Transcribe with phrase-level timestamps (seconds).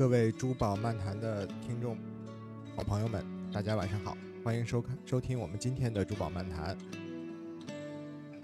[0.00, 1.94] 各位珠宝漫谈的听众
[2.74, 3.22] 好朋友们，
[3.52, 6.74] 大家晚上好，欢迎收看收听我们今天的珠宝漫谈。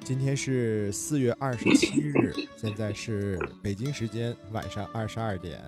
[0.04, 5.58] 今天是四月二十七日，现在是北京时间晚上二十二点。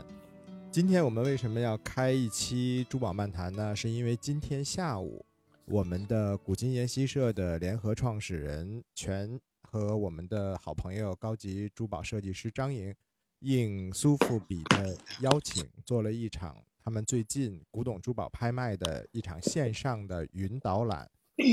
[0.70, 3.74] 今天我们为什么要开一期珠宝漫谈呢？
[3.74, 5.24] 是因为今天下午，
[5.64, 12.94] 我们的古今研习社的联合创始人全和我们的好朋友高级珠宝设计师张莹，
[13.40, 21.08] 应苏富比的邀请，做了一场他们最近古董珠宝拍卖的一场线上的云导览，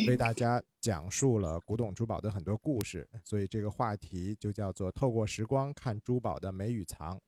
[0.07, 3.07] 为大家讲述了古董珠宝的很多故事。
[3.23, 7.19] 所以这个话题就叫做“透过时光看珠宝的美与藏”。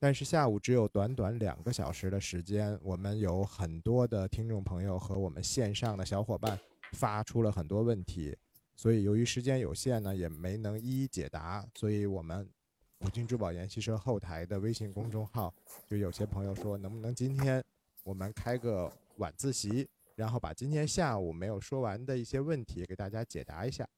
[0.00, 6.58] 但是下午只有短短两个小时的时间，我们有很多的听众朋友和我们线上的小伙伴
[6.92, 8.34] 发出了很多问题，
[8.76, 11.66] 所以由于时间有限呢，也没能一一解答。
[11.74, 12.48] 所以我们
[13.00, 15.52] 五金珠宝研习社后台的微信公众号
[15.86, 17.62] 就有些朋友说，能不能今天
[18.02, 23.88] 我们开个晚自习，然后把今天下午没有说完的一些问题给大家解答一下。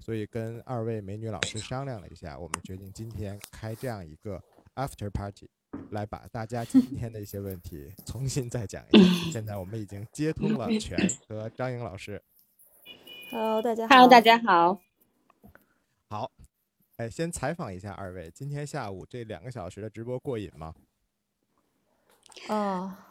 [0.00, 4.42] 所以跟二位美女老师商量了一下，我们决定今天开这样一个。
[4.74, 5.50] After party，
[5.90, 9.30] 来把大家今天的一些问题重新再讲一下。
[9.32, 12.22] 现在我们已经接通了全和张颖老师。
[13.32, 13.94] Hello，大家好。
[13.96, 14.80] Hello，大家好。
[16.08, 16.30] 好，
[16.98, 20.74] 哎，先采访一下二位，今天下午这两个小时的直播过瘾吗？
[22.48, 23.04] 啊。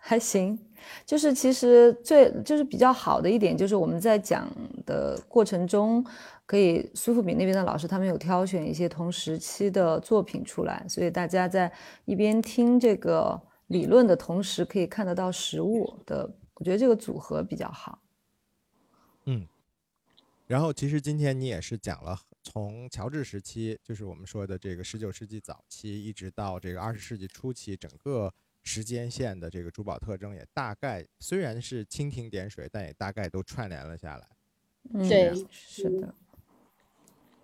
[0.00, 0.58] 还行，
[1.04, 4.48] 就是其实最就是比较好的一点，就是我们在讲
[4.86, 6.02] 的过程中，
[6.46, 11.70] 可以苏富比那边的老师他们有挑选一些同时期的作品出来，所以大家在
[12.06, 17.98] 一边听这个理论的同时，可以看得到实物的，我觉得这个组合比较好。
[19.26, 19.46] 嗯，
[20.48, 28.34] 然后其实今天你也是讲了从乔治时期，就是我们说的这个十九世纪早期，一直到这个二十世纪初期，整个。
[28.64, 34.28] 时间线的这个珠宝特征也大概虽然是蜻蜓点水，但也大概都串联了下来。
[35.08, 36.14] 对，是的。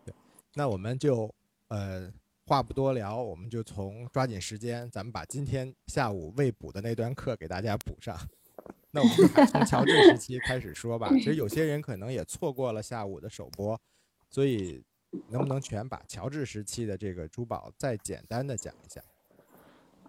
[0.04, 0.14] 对，
[0.52, 1.34] 那我们就
[1.68, 2.12] 呃
[2.44, 8.14] 话不多聊，我们就从抓紧时间，咱们把今天下午未补的那段课给大家补上。
[8.94, 11.10] 那我们就从乔治时期开始说吧。
[11.14, 13.78] 其实有些人可能也错过了下午的首播，
[14.30, 14.82] 所以
[15.28, 19.02] 能不能全把乔治时期的这个珠宝再简单的讲一下？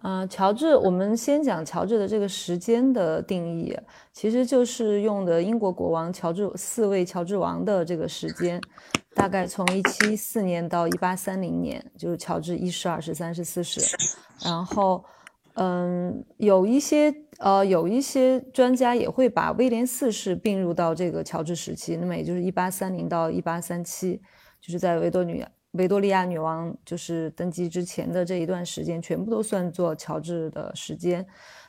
[0.01, 3.75] 啊，乔治，我们先讲乔治的这个时间的定义，
[4.13, 8.61] 其实就是用的英国国王乔治四位乔治王的这个时间，
[9.15, 13.81] 大概从一七四年到一八三零年，就是乔治一世、二世、三世、四世。
[14.43, 15.03] 然后，
[15.55, 24.21] 嗯，有一些呃，有一些专家也会把威廉四世并入到这个乔治时期，那么也就是一八三零到一八三七，
[24.61, 25.49] 就是在维多利亚。
[25.71, 31.25] 维多利亚女王就是登基之前的这一段时间，全部都算作乔治的时间。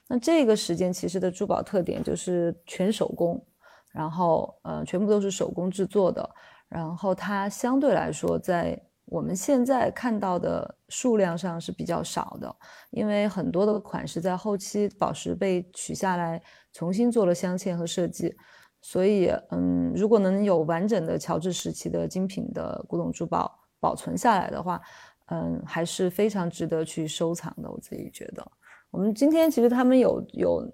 [0.08, 3.44] 那这个时间其实的珠宝特点就是全手工，
[3.92, 6.28] 然后呃，全部都是手工制作的。
[6.68, 12.54] 然后它相对来说，在我们现在看到的数量上是比较少的，
[12.90, 18.34] 因为很多的款式在后期宝石被取下来，重新做了镶嵌和设计。
[18.82, 24.80] 所以，嗯，如果能有完整的乔治时期的精品的古董珠宝，保存下来的话，
[25.26, 27.70] 嗯，还是非常值得去收藏的。
[27.70, 28.46] 我自己觉得，
[28.90, 30.72] 我们今天其实他们有有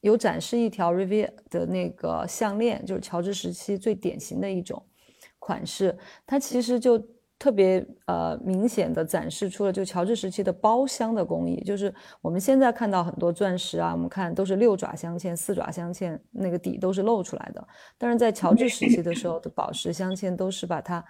[0.00, 4.84] 有展示一条 Rivier 的那个项链，就是乔治时期最典型的一种
[5.38, 5.96] 款式。
[6.26, 6.98] 它其实就
[7.38, 11.62] 特别呃明显的展示出了就乔治时期的包镶的工艺。
[11.64, 17.68] 就是我们现在看到很多钻石啊，我们看都是六爪镶嵌、四爪镶嵌，那个底都是露出来的。
[17.96, 21.04] 但是在乔治时期的时候的宝石镶嵌都是把它。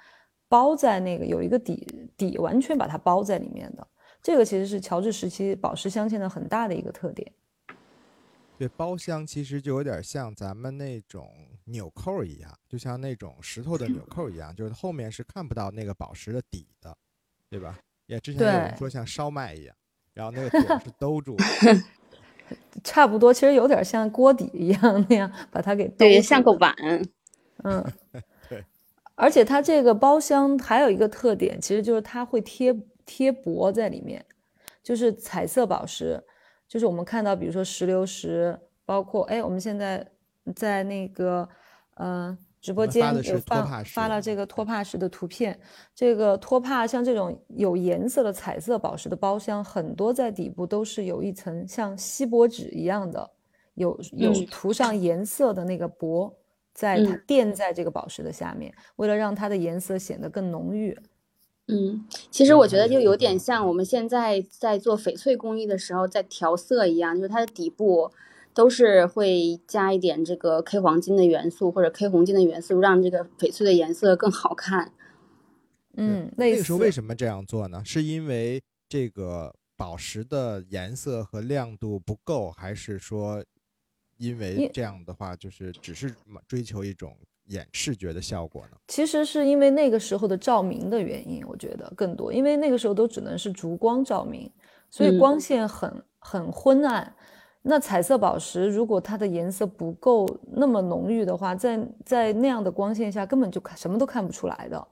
[0.51, 3.87] 包在那个有一个底底，完全把它包在里面的，
[4.23, 7.31] 这个其实是乔治时期宝石镶嵌的很大的一个特点。
[8.57, 11.29] 对，包镶其实就有点像咱们那种
[11.71, 16.97] 纽扣一样，就像那种石头的纽扣一样，就是后面是看不到那个宝石的底的，
[17.49, 17.79] 对吧？
[18.07, 19.77] 也之前有人说像烧麦一样，
[20.15, 20.49] 然后那个
[20.79, 21.37] 底是兜住。
[22.83, 26.75] 差不多，其实有点像锅底一样那样把它给对，像个碗。
[27.65, 27.85] 嗯。
[28.49, 28.65] 对
[29.15, 32.73] 而且它这个包厢还有一个特点，其实就是它会贴
[33.05, 34.25] 贴箔在里面，
[34.83, 36.25] 就是彩色宝石，
[36.69, 40.09] 就是我们看到，比如说石榴石，包括哎，我们现在
[40.55, 41.49] 在那个
[41.95, 44.47] 呃直播间有发发了这个？
[44.47, 45.59] 托帕石的图片，
[45.95, 53.31] 这个托帕像这种有颜色的彩色宝石的包厢，很多在底部都是有一层像锡箔纸一样的，
[53.75, 56.35] 有有涂上颜色的那个箔。
[56.75, 60.97] 在它垫在这个宝石的下面，为了让它的颜色显得更浓郁，
[61.67, 68.13] 嗯，其实我觉得就有点像我们现在在做翡翠工艺的时候，在调色一样，就是它的底部
[68.59, 74.93] 都是会加一点这个 K 黄金的元素或者 K 红金的元素，让这个翡翠的颜色更好看。
[75.95, 77.81] 嗯，那个时候为什么这样做呢？
[77.85, 83.45] 是因为这个宝石的颜色和亮度不够，还是说
[84.17, 86.13] 因为这样的话就是只是
[86.49, 87.17] 追求一种？
[87.49, 88.77] 眼视觉的效果呢？
[88.89, 94.51] 其实是因为那个时候的照明的原因，我觉得更多，因为那个时候都只能是烛光照明，
[94.91, 97.15] 所以光线很很昏暗。
[97.69, 104.89] 那彩色宝石如果它的颜色不够那么浓郁的话，在在那样的光线下根本就看什么都看不出来的。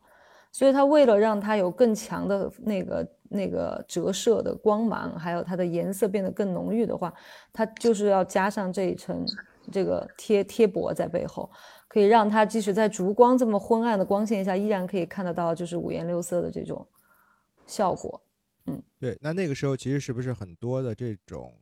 [0.53, 7.13] 所以它为了让它有更强的那个那个折射的光芒，还有它的颜色变得更浓郁的话，
[7.53, 9.25] 它就是要加上这一层
[9.73, 11.51] 这个贴贴膜在背后。
[11.89, 16.87] 可以让它即使在烛光这么昏暗的光线下，依然可以看得到，就是五颜六色的这种
[17.67, 18.21] 效果。
[18.67, 19.17] 嗯，对。
[19.21, 21.55] 那那个时候其实是不是很多的这种，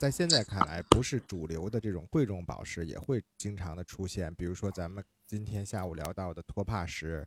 [0.00, 4.34] 在现在看来不是主流的这种贵重宝石也会经常的出现？
[4.34, 7.22] 比如说咱们今天下午聊到的托帕石，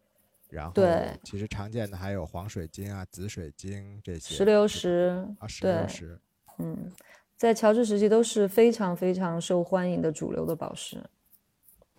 [0.50, 6.20] 然后对，其实常见的还有黄水晶啊、紫水晶这些石榴石啊，石榴石。
[6.58, 6.92] 嗯，
[7.38, 11.08] 在乔治时期都是非常非常受欢迎的主流的宝石。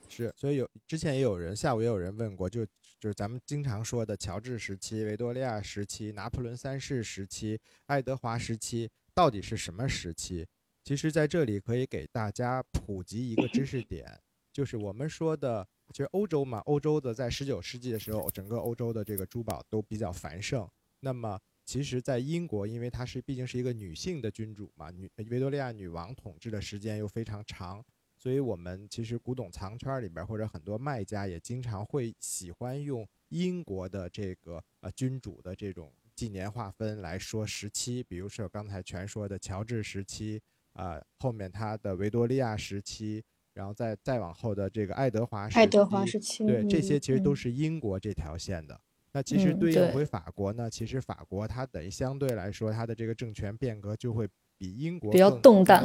[0.08, 2.66] 是，所以有之前也有人下午也有人问过，就
[2.98, 10.44] 就是咱们经常说的乔治时期、维多利亚时期、拿破仑三世时期、爱德华时期到底是什么时期？
[10.84, 14.20] 其实在这里可以给大家普及一个知识点，
[14.52, 20.68] 就是我们说的，其实欧洲嘛，欧洲的在十九世纪的时候，整个欧洲的这个珠宝都比较繁盛。
[21.00, 27.82] 那么其实，在英国，因为它是毕竟是一个女性的君主嘛，女维多利亚女王统治的时间又非常长。
[28.18, 40.40] 所以，我们其实古董藏圈里边，或者很多卖家也经常会喜欢用英国的这个呃君主的这种纪年划分来说时期，比如说刚才全说的乔治时期，
[40.74, 43.24] 啊，后面他的维多利亚时期，
[43.54, 48.80] 然后再再往后的这个爱德华时期，爱德华时期，对，这些其实都是英国这条线的。
[49.12, 54.28] 那其实对应回法国呢，其实法国它等于相对来说，它的这个政权变革就会
[54.58, 55.84] 比英国比较动荡。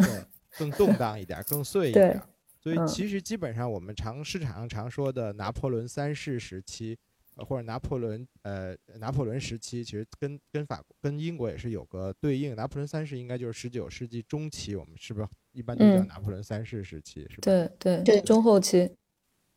[0.57, 2.19] 更动荡一点，更碎一点，
[2.59, 6.97] 所以其实基本上我们常市场上常说的拿破仑三世时期，呃
[7.45, 12.55] 或者拿破仑呃拿破仑时期，其实跟跟法国跟英国也是有个对应。
[12.55, 17.21] 拿破仑三世应该就是十九世纪中期，我们是不是一般都叫拿破仑三世时期？
[17.29, 17.41] 是吧？
[17.41, 18.89] 对对对，中后期。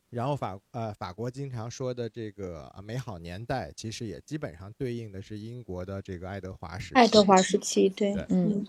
[0.09, 6.95] 然后法呃法国经常说的这个美好年代，其实也基本上对应的是英国的这个爱德华时期。
[6.95, 8.65] 爱德华时期，对，嗯。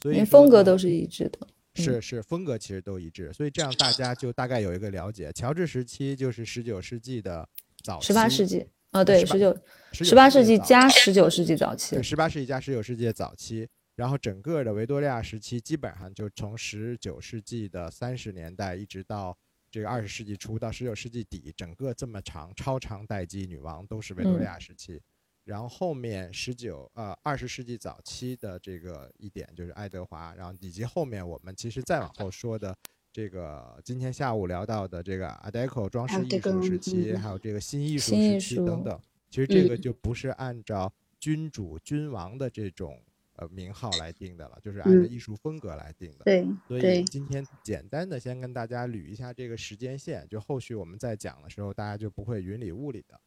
[0.00, 5.32] 对所以风格都是一致的，是是风格其实都一致，所以这样大家就大概有一个了解。
[5.32, 7.46] 乔治时期就是十九世纪的
[7.88, 9.58] 早，十八世纪啊，对，十九
[9.92, 13.66] 十八世纪加十九世纪早期，对，十八世纪加十九世纪的早期。
[13.96, 19.36] 然后整个的维多利亚时期基本上就从十九世纪的三十年代一直到
[19.70, 25.00] 这个二十世纪初到十九世纪底，整个这么长超长待机女王都是维多利亚时期。
[25.44, 32.76] 然后后面十九呃二十世纪早期的这个一点就是爱德华，然后以及后面我们其实再往后说的
[33.18, 38.96] 这个今天下午聊到的这个 Art Deco 装饰艺术时期，还有这个新艺术时期等等，
[39.28, 42.96] 其实这个就不是按照君主君王的这种
[43.34, 46.24] 呃名号来定的了，就是按照艺术风格来定的。
[46.26, 53.20] 对，所以今天简单的先跟大家捋一下这个时间线，就后续我们再讲的时候，大家就不会云里雾里的。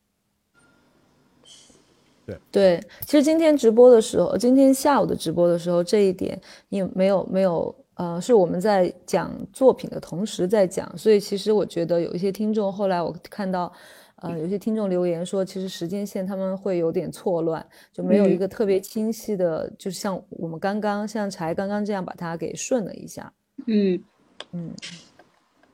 [2.26, 13.72] 对对，其实今天直播的时候，今天下午的直播的时候，这一点你没有没有，呃，是我们在讲作品的同时在讲，所以其实我觉得有一些听众后来我看到，
[14.16, 23.32] 呃，有些听众留言说，其实时间线他们会有点错乱，就没有一个特别清晰的，就像我们刚刚像柴刚刚这样把它给顺了一下，
[23.68, 24.04] 嗯
[24.52, 24.74] 嗯。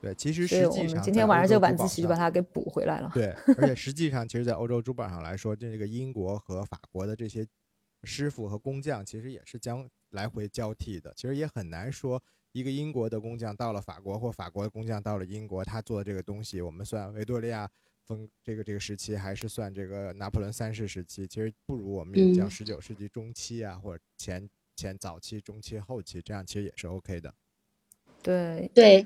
[0.02, 3.10] 对，其实实际上今天晚上这个晚自习就把它给补回来了。
[3.14, 7.48] 对，而且实际上，其实，在欧洲珠宝上来说，这个英国和法国的这些
[8.08, 11.14] 师傅和工匠，其实也是将来回交替的。
[11.16, 12.24] 其实也很难说，
[12.54, 17.70] 一个英国的工匠到了法国，或法国的工匠到了英国，他做的这个东西，我们算维多利亚
[18.06, 21.28] 风这个这个时期，还是算这个拿破仑三世时期？
[21.28, 27.36] 其实不如我们也叫十九世纪中期啊，或者前前早期、中期、后期，这样其实也是 OK 的。
[28.24, 29.06] 对对。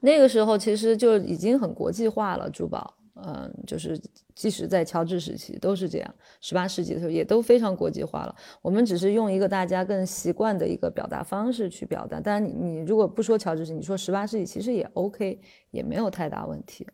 [0.00, 4.00] 那个时候其实就已经很国际化了，珠宝，嗯，就是
[4.34, 8.34] 即使在乔治时期都是这样，十八世纪的时候也都非常国际化了。
[8.62, 12.18] 我们只是用一个大家更习惯的一个表达方式去表达。
[12.18, 15.40] 当然，你你如果不说乔治时期，你说十八世纪其实也 OK，
[15.70, 16.86] 也没有太大问题。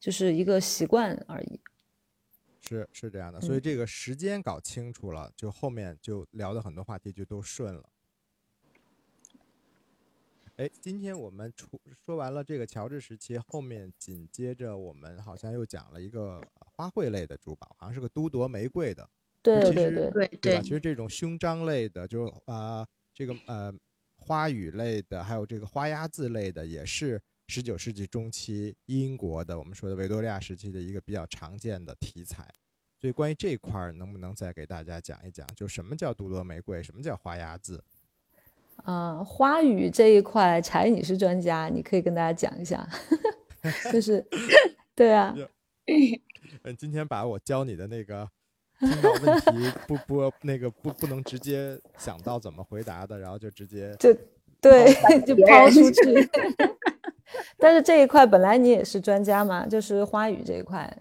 [0.00, 1.60] 就是一个习惯而已。
[2.60, 7.84] 是是这样的，所以嗯这个时间搞清楚了，就后面就聊的很多话题就都顺了。
[10.56, 11.66] 哎，今天我们出
[12.06, 19.08] 说完了这个乔治时期，后面紧接着我们好像又讲了一个呃花卉类的珠宝，好像是个都铎玫瑰的，
[19.42, 20.62] 对对其实对，对对吧？
[20.62, 23.74] 其实这种胸章类的，就啊、这个呃
[24.16, 32.48] 花语类的，还有这个花鸭字类的，也是十九世纪中期英国的我们说的维多利亚时期的一个比较常见的题材。
[33.00, 37.82] 所以关于这一块儿，能不能再给大家讲一讲，就什么叫都铎玫瑰，什么叫花鸭字？
[38.84, 42.86] 啊、花语这一块，柴你是专家，你可以跟大家讲一下，
[43.90, 44.24] 就是
[44.94, 45.34] 对啊，
[46.64, 48.28] 嗯，今天把我教你的那个
[48.78, 54.14] 听到问题不不那个不不能直接想到怎么回答的，然后就直接就
[54.60, 56.30] 对就抛出去。
[57.56, 60.94] 但是这一块本来你也是专家嘛，就是花语这一块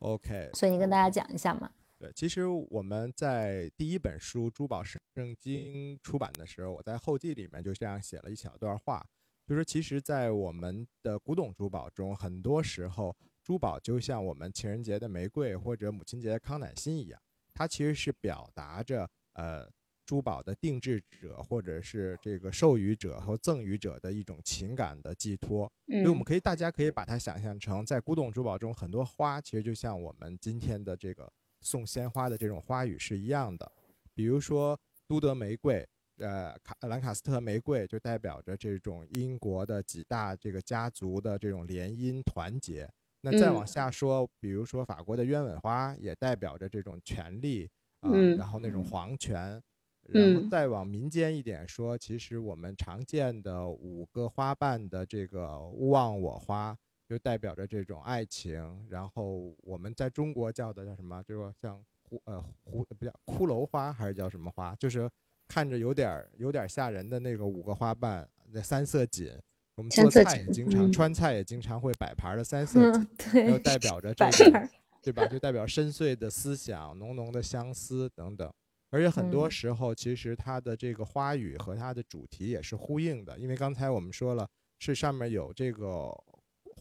[0.00, 0.50] ，OK。
[0.52, 1.70] 所以你跟大家讲一下嘛。
[2.02, 5.00] 对，其实我们在第一本书《珠宝圣
[5.38, 9.06] 经》出版的时候，我在后记里面就这样写了一小段话，
[9.46, 17.22] 就说其实，在我们的古董珠宝中，很多时候珠宝就像我们情人节的玫瑰或者母亲节的康乃馨一样，
[17.54, 19.70] 它其实是表达着呃
[20.04, 25.70] 珠宝的定制者或者是这个授予者和赠予者的一种情感的寄托。
[25.86, 31.32] 所以我们嗯可以，大家可以把它想象成，在古董珠宝中，很多花其实就像我们今天的这个
[31.62, 33.70] 送鲜花的这种花语是一样的。
[34.14, 34.78] 比如说
[35.08, 35.88] 都德玫瑰，
[36.18, 42.88] 呃，卡兰卡斯特玫瑰就代表着这种英国的几大这个家族的这种联姻团结。
[43.22, 49.62] 那再往嗯下说，比如说法国的鸢尾花，也代表着这种权力啊、嗯然后那种皇权。
[50.08, 56.76] 然后嗯再往民间一点说，其实我们常见的五个花瓣的这个勿忘我花，
[57.12, 58.86] 就代表着这种爱情。
[58.88, 61.22] 然后我们在中国叫的叫什么？
[61.24, 61.78] 就是像
[62.08, 64.74] 胡呃胡不叫骷髅花还是叫什么花？
[64.76, 65.10] 就是
[65.46, 69.38] 看着有点儿有点儿吓人的那个五个花瓣，那三色堇。
[69.76, 74.70] 我们做菜也经常，嗯川菜也经常会摆盘儿的三色堇嗯，，又，代表着这种摆盘儿
[75.02, 75.26] 对吧？
[75.26, 78.50] 就代表深邃的思想、浓浓的相思等等。
[78.90, 84.46] 而且很多嗯时候，其实它的这个花语和它的主题也是呼应的，因为刚才我们说了，
[84.78, 86.12] 是上面有这个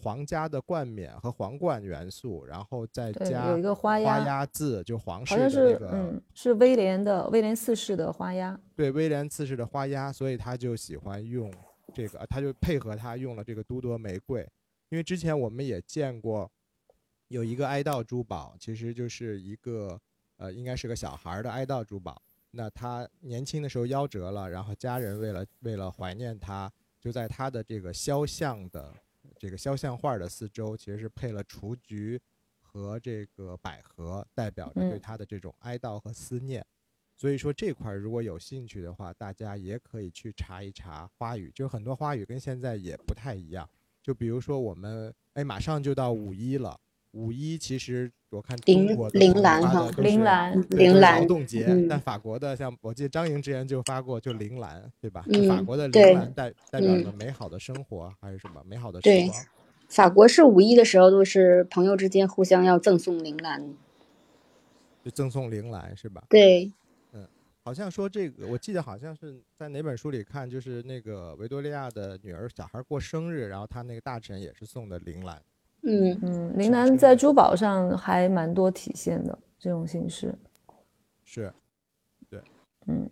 [0.01, 8.59] 皇家的冠冕和皇冠元素，然后再，加有一个花花鸭，字，就皇室的那个、嗯，是威廉的威廉四世的花鸭。
[8.75, 11.53] 对威廉四世的花鸭，所以他就喜欢用
[11.93, 14.41] 这个，他就配合他用了这个都铎玫瑰，
[14.89, 16.51] 因为之前我们也见过
[17.27, 19.99] 有一个哀悼珠宝，其实就是一个
[20.37, 22.19] 呃，应该是个小孩儿的哀悼珠宝。
[22.53, 28.93] 那他年轻的时候夭折了，然后家人为了为了怀念他，就在他的这个肖像的
[29.41, 32.21] 这个肖像画的四周，其实是配了雏菊
[32.59, 36.63] 和这个百合，代表着对嗯他的这种哀悼和思念。
[37.17, 43.67] 所以说这块儿如果有兴趣的话，大家也可以去查一查花语，就很多花语跟现在也不太一样。
[44.03, 46.79] 就比如说我们哎，马上就到五一了，
[47.11, 55.25] 五一其实我看中铃兰哈铃兰铃兰劳动节，嗯但法国的像我记得张莹之前就发过，就铃兰，对吧？
[55.31, 59.45] 就法嗯国的铃兰代代表嗯着美好的生活，还是什么美好的时对光？
[59.89, 63.75] 法国是五一的时候都是朋友之间互相要赠送铃兰。
[65.03, 66.23] 就赠送铃兰是吧？
[66.29, 66.71] 对，
[67.11, 67.27] 嗯
[67.63, 75.41] 好像说这个，我记得好像是在哪本书里看，就是那个维多利亚的女儿小孩过生日，然后他那个大臣也是送的铃兰。
[75.83, 76.19] 嗯。
[76.21, 80.33] 嗯，是铃兰是在珠宝上还蛮多体现的这种形式。
[81.23, 81.53] 是，
[82.29, 82.41] 对，
[82.87, 83.09] 嗯。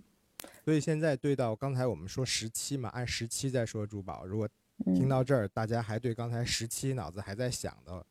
[0.63, 4.47] 所以现在对到刚才我们说十七嘛，按十七在说珠宝，如果
[4.85, 8.05] 嗯，听到这儿，大家还对刚才十七脑子还在想的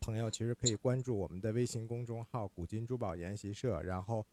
[0.00, 4.24] 朋友，其实可以关注我们的微信公众号“古今珠宝研习社”，然后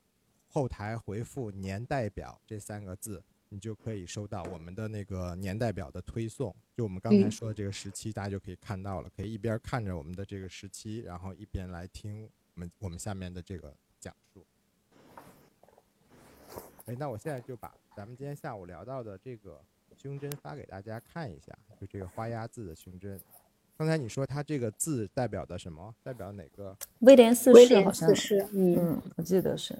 [0.47, 3.23] 后台回复“年代表”这三个字，
[3.53, 6.55] 你就可以收到我们的那个年代表的推送。
[6.73, 14.45] 就我们刚才嗯说的这个时期，大家就可以看到了，可以一边看着我们的这个时期，然后一边来听我们我们下面的这个讲述。
[16.85, 19.61] 哎，那我现在就把咱们今天下午聊到的这个
[19.97, 23.19] 胸针发给大家看一下，就这个花鸭字的胸针。
[23.77, 25.93] 刚才你说它这个字代表的什么？
[26.03, 26.77] 代表哪个？
[26.99, 29.77] 威廉四威廉世好像四，世，嗯嗯，我记得是。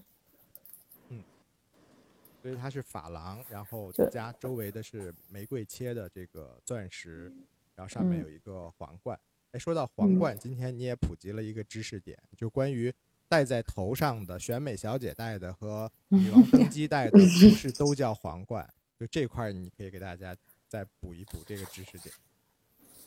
[2.42, 7.32] 所以它是珐琅，然后对加周围的是玫瑰切的这个钻石，
[7.76, 9.20] 然后上面嗯有一个皇冠。
[9.52, 12.92] 哎，说到皇嗯冠，今天你也普及了一个知识点，就关于
[13.28, 18.68] 戴在头上的选美小姐戴的和女王登基戴的，不是都叫皇冠？
[18.98, 20.36] 就这块儿你可以给大家
[20.68, 22.14] 再补一补这个知识点。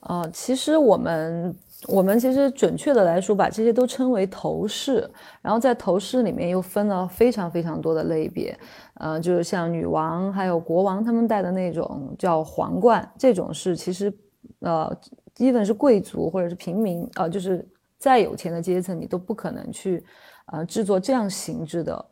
[0.09, 1.55] 呃，其实我们
[1.89, 5.09] 我们其实准确的来说，把这些都称为头饰，
[5.43, 8.59] 然后在头饰里面又分了非常非常多的类别，
[8.95, 14.13] 呃，就是像女王还有国王他们戴的那种叫皇冠，这种是其实
[14.61, 14.95] 呃
[15.35, 17.67] 基本是贵族或者是平民，呃，就是
[17.99, 20.05] 再有钱的阶层，你都不可能去
[20.53, 22.05] 呃制作这样形制的。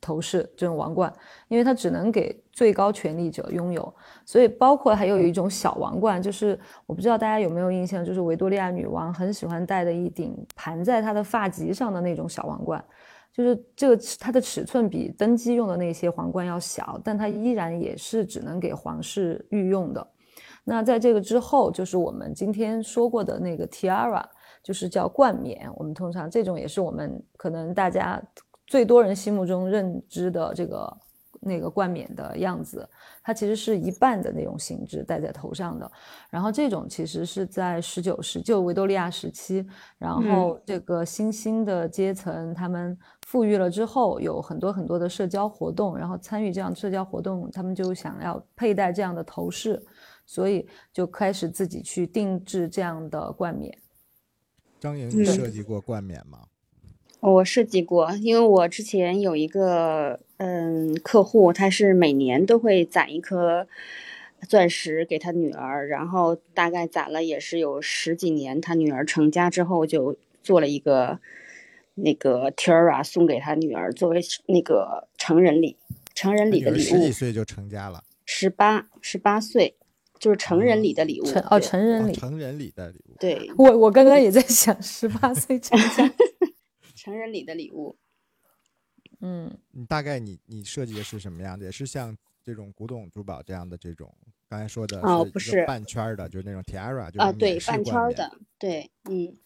[0.00, 1.12] 头饰这种王冠，
[1.48, 12.82] 因为它只能给最高权力者拥有，所以包括还有一种小王冠，就是我不知道大家有没有印象，就是维多利亚女王很喜欢戴的一顶盘在她的发髻上的那种小王冠，
[13.32, 20.06] 就是这个它的尺寸比登基用的那些皇冠要小，但它依然也是只能给皇室御用的。
[20.64, 24.24] 那在这个之后，就是我们今天说过的那个 tiara，
[24.62, 28.22] 就是叫冠冕，我们通常这种也是我们可能大家。
[28.66, 30.96] 最多人心目中认知的这个
[31.40, 32.88] 那个冠冕的样子，
[33.22, 35.90] 它其实是一半的那种形制戴在头上的。
[36.30, 39.64] 然后这种其实是在十九世就维多利亚时期，
[39.98, 49.80] 然后这个新兴的阶层他们富裕了之后，有很多很多的社交活动，然后参与这样社交活动，他们就想要佩戴这样的头饰，
[50.24, 53.76] 所以就开始自己去定制这样的冠冕。
[54.80, 56.40] 张莹，你设计过冠冕吗？
[57.32, 63.66] 我设计过，因为我之前有一个嗯客户，他是每年都会攒一颗
[64.48, 68.60] 钻石给他女儿，然后大概攒了也是有十几年。
[68.60, 71.18] 他女儿成家之后，就做了一个
[71.94, 75.76] 那个 Tiara 送给他女儿，作为那个成人礼，
[76.14, 76.82] 成人礼的礼物。
[76.82, 78.04] 十几岁就成家了？
[78.24, 79.74] 十八，十八岁
[80.20, 81.24] 就是成人礼的礼物。
[81.24, 83.16] 成哦，成人礼，成人礼的礼物。
[83.18, 86.08] 对，我我刚刚也在想，十八岁成家。
[87.06, 87.96] 成人礼的礼物，
[89.20, 91.64] 嗯，你大概你你设计的是什么样的？
[91.64, 94.12] 也是像这种古董珠宝这样的这种，
[94.48, 99.36] 刚才说的哦，不是半圈的，就是那种 tiara，啊，对，半圈的，对，嗯，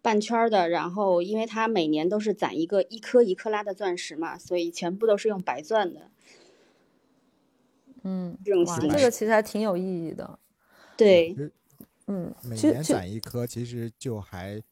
[0.00, 0.68] 半圈的。
[0.68, 6.12] 然后，因为它每年都是攒一个一颗一克拉的钻石嘛，所以全部都是用白钻的。
[8.04, 10.38] 嗯，这种这个其实还挺有意义的。
[10.96, 11.34] 对，
[12.06, 14.62] 嗯，每年攒一颗，其实就还。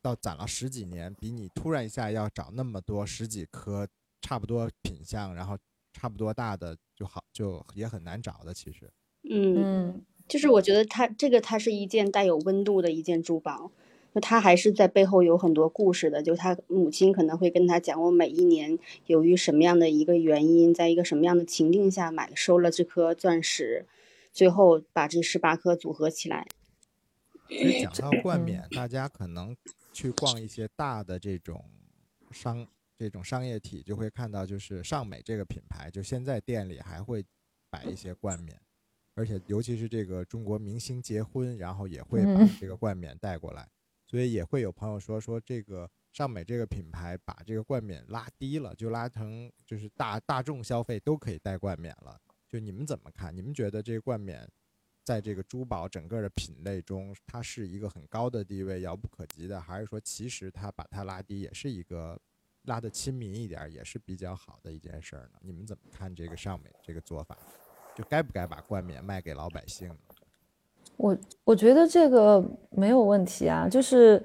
[0.00, 3.86] 到攒了十几年，比你突然一下要找那么多十几颗
[4.20, 5.56] 差不多品相，然后
[5.92, 8.52] 差不多大的就好，就也很难找的。
[8.52, 8.90] 其实，
[9.28, 13.70] 嗯，就是我觉得它这个它是一件带有温度的一件珠宝，
[14.12, 16.22] 那它还是在背后有很多故事的。
[16.22, 23.86] 就他母亲可能会跟他讲，我每一年由于什么样的一个原因，在一个什么样的情境下买收了这颗钻石，
[24.32, 26.46] 最后把这十八颗组合起来。
[27.48, 29.56] 其实讲到冠冕，大家可能
[29.92, 31.64] 去逛一些大的这种
[32.30, 37.24] 商这种商业体，就会看到，就是尚美这个品牌，就现在店里还会
[37.70, 38.60] 摆一些冠冕，
[39.14, 43.68] 而且尤其是这个中国明星结婚，然后也会把这个冠冕带过来，
[44.06, 53.36] 所以也会有朋友说说这个尚美这个品牌把这个冠冕拉低了，就拉成就是大大众消费都可以戴冠冕了，就你们怎么看？
[53.36, 54.48] 你们觉得这个冠冕？
[55.04, 62.18] 在这个珠宝整个的品类中，它是一个很高的地位，遥不可及的，还是说其实它把它拉低，也是一个
[62.62, 65.38] 拉的亲民一点，也是比较好的一件事儿呢？
[65.42, 67.36] 你们怎么看这个尚美这个做法？
[67.94, 69.94] 就该不该把冠冕卖给老百姓？
[70.96, 74.24] 我我觉得这个没有问题啊，就是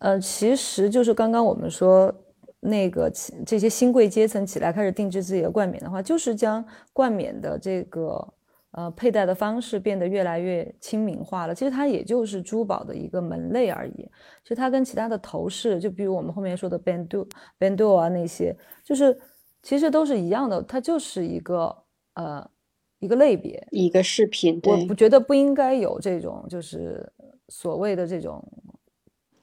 [0.00, 2.12] 呃，其实就是刚刚我们说
[2.58, 3.08] 那个
[3.46, 8.34] 这些新贵阶层起来开始定制自己的冠冕的话，就是将冠冕的这个。
[8.76, 11.54] 呃，佩戴的方式变得越来越亲民化了。
[11.54, 14.06] 其实它也就是珠宝的一个门类而已。
[14.42, 17.26] 其实它跟其他的头饰，就比如我们后面说的 bando
[17.58, 19.18] bando 啊那些，就是
[19.62, 20.62] 其实都是一样的。
[20.62, 21.74] 它就是一个
[22.16, 22.50] 呃
[22.98, 24.60] 一个类别，一个饰品。
[24.64, 27.10] 我不觉得不应该有这种就是
[27.48, 28.46] 所谓的这种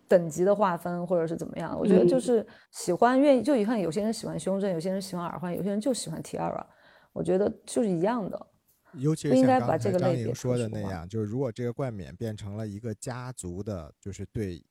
[0.08, 1.76] 等级的划分，或者是怎么样。
[1.80, 6.64] 我觉得就是喜欢愿意，就你看有些人喜欢胸针，有些人喜欢耳环，有些人就喜欢 tiara。
[7.14, 8.48] 我觉得就是一样的。
[8.98, 14.64] 尤其是像刚才张莹说的那样，就是如果这个冠冕变成了一个家族的，就是对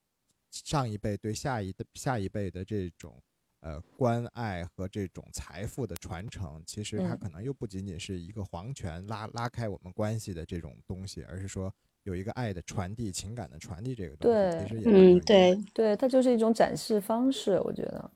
[0.50, 3.20] 上一辈对下一的下一辈的这种
[3.60, 18.10] 呃关爱和这种财富的传承，其实它可能又不仅仅是一个皇权拉拉开我们关系的这种东西，而是说有一个爱的传递、情感的传递这个东西，其实也嗯对对，它就是一种展示方式，我觉得。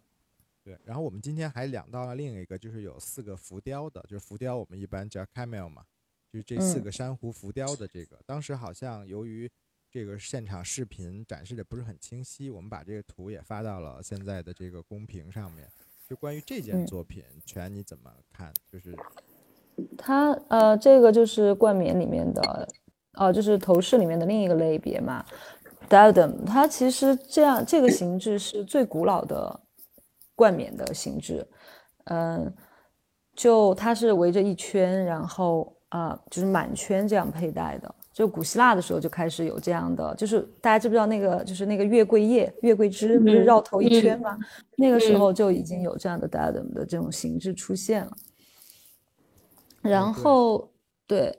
[0.63, 5.85] 对，然后我们今天还讲到了另一个，就是有四个浮雕的，就是浮雕我们一般叫 camel 嘛。
[6.33, 9.51] 就是这四个珊瑚浮雕的这个，当时好像由于
[9.91, 15.69] 这个现场视频展示的不是很清晰，我们把这个图也发到了现在的这个公屏上面。
[16.09, 18.53] 就关于这件作品，全你怎么看？
[18.71, 18.97] 就是
[19.99, 22.69] 它呃，这个就是冠冕里面的
[23.15, 25.25] 哦，就是头饰里面的另一个类别嘛
[25.89, 29.61] ，diadem，它其实这样这个形制是最古老的
[30.37, 31.45] 冠冕的形制，
[32.05, 32.55] 嗯，
[33.35, 37.95] 就它是围着一圈，然后啊，就是满圈这样佩戴的。
[38.13, 44.39] 就古希腊的时候就开始有这样的，就是大家知不知道那个就是那个月桂叶、月桂枝不是绕头一圈吗？
[44.79, 48.17] 那个时候就已经有这样的 diadem 的这种形制出现了。
[49.83, 50.73] 然后
[51.07, 51.39] 对，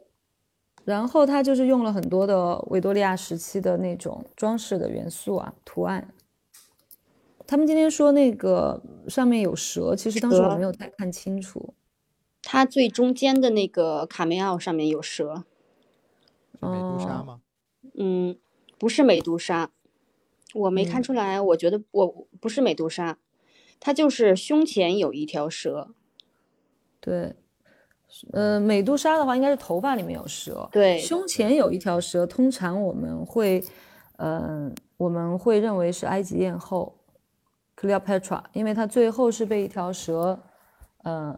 [0.85, 6.07] 然后他就是用了很多的维多利亚时期的那种装饰的元素啊、图案。
[7.47, 11.73] 他们今天说那个上面有蛇，其实当时我没有太看清楚。
[12.41, 15.43] 它最中间的那个卡梅奥上面有蛇。
[16.59, 17.41] 美杜莎吗？
[17.93, 18.37] 嗯，
[18.79, 19.69] 不是美杜莎，
[20.55, 21.39] 我没看出来。
[21.39, 23.17] 我觉得我不是美杜莎，
[23.79, 25.89] 它就是胸前有一条蛇。
[26.99, 27.35] 对，
[28.33, 30.67] 呃，美杜莎的话应该是头发里面有蛇。
[30.71, 33.63] 对，胸前有一条蛇，通常我们会，
[34.17, 36.97] 嗯，我们会认为是埃及艳后
[37.75, 40.39] Cleopatra，因为她最后是被一条蛇，
[41.03, 41.37] 嗯，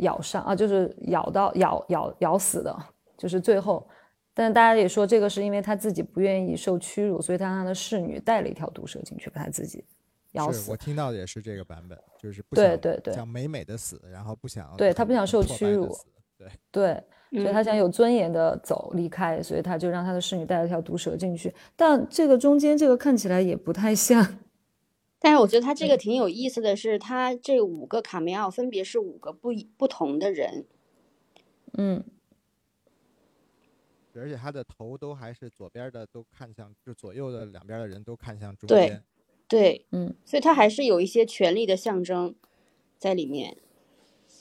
[0.00, 2.76] 咬伤啊，就是咬到咬咬咬死的，
[3.16, 3.88] 就是最后。
[4.32, 9.84] 但大家也说，这个是因为他自己不愿意受屈辱，所以他让他的侍女带了一条毒蛇进去，把他自己
[10.32, 10.70] 咬死。
[10.70, 15.94] 我听到的也是这个版本，就是不对对对，想美美的死，然后不想对他不想受屈辱，
[16.38, 21.52] 对对，所以他想有尊严的走离开，所以他就让他的侍女带了条毒蛇进去。
[21.76, 24.24] 但这个中间这个看起来也不太像，
[25.20, 30.66] 但是我觉得他这个挺有意思的是，他这五个卡梅奥分别是五个不不同的人，
[31.74, 32.02] 嗯。
[34.12, 39.02] 而且他的头都还是左边的，都看向就左右的两边的人都看向中间。
[39.46, 42.34] 对，对，嗯，所以他还是有一些权力的象征
[42.98, 43.56] 在里面。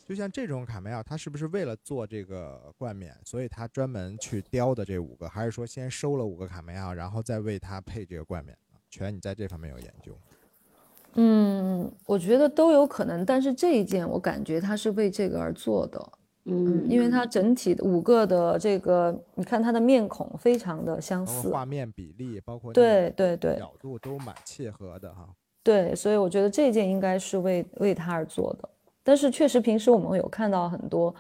[0.08, 8.80] 就像这种卡梅奥，他是不是为了做这个冠冕，所以他专门去雕的这五个，还是说先收了五个卡梅奥，然后再为他配这个冠冕呢？
[8.90, 10.18] 全，你在这方面有研究？
[11.16, 16.10] 嗯，我觉得都有可能，但是这一件我感觉他是为这个而做的。
[16.46, 25.30] 嗯，因为它整体的五个的这个，你看它的面孔非常的相似，画面比例包括对对对角度都蛮契合的哈。
[25.62, 28.68] 对，所以我觉得这件应该是为为它而做的。
[29.04, 31.14] 但是确实平时我们有看到很多，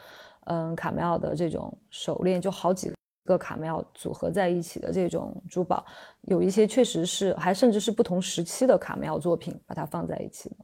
[0.45, 2.91] 嗯，卡梅奥的这种手链，就好几
[3.29, 5.85] 个卡梅奥组合在一起的这种珠宝，
[6.21, 10.55] 有一些确实是还甚至是不同时期的卡梅奥作品，把它放在一起的。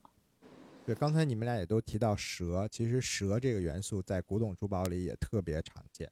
[0.85, 6.09] 对，刚才你们俩也都提到蛇，其实蛇这个元素在古董珠宝里也特别常见，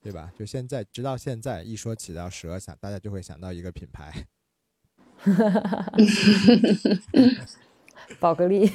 [0.00, 0.30] 对吧？
[0.36, 4.26] 就现在，直到现在，一说起到蛇，想大家就会想到一个品牌，
[8.20, 8.70] 宝格丽。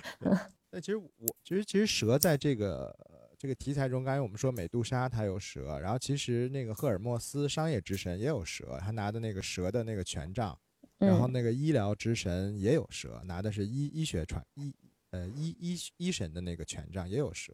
[0.70, 1.08] 那其实我
[1.42, 2.94] 其实其实蛇在这个
[3.38, 10.58] 这个题材中，刚才我们说美杜莎它有蛇，然后其实那个赫尔墨斯商业之神也有蛇，他拿的那个蛇的那个权杖。
[10.98, 14.74] 然后那个医疗之神也有蛇，拿的是医医学传医
[15.10, 17.52] 呃医医医神的那个权杖也有蛇，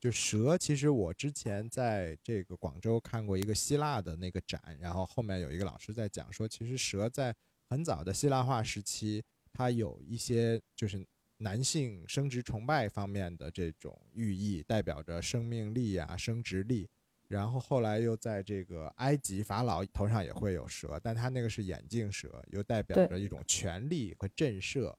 [0.00, 7.36] 就蛇其实我之前在这个广州看过一个希腊的那个展，然后后面有一个老师在讲说，其实蛇在
[7.68, 11.06] 很早的希腊化时期，它有一些就是
[11.42, 16.86] 男性生殖崇拜方面的这种寓意，代表着生命力啊生殖力。
[17.28, 24.94] 然后后来又在这个埃及法老头上也会有蛇，但他那个是眼镜蛇，又代表着一种权力和震慑，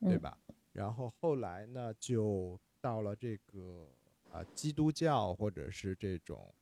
[0.00, 0.36] 对吧？
[0.72, 3.88] 然后后来呢，就到了这个
[4.32, 6.52] 啊基督教或者是这种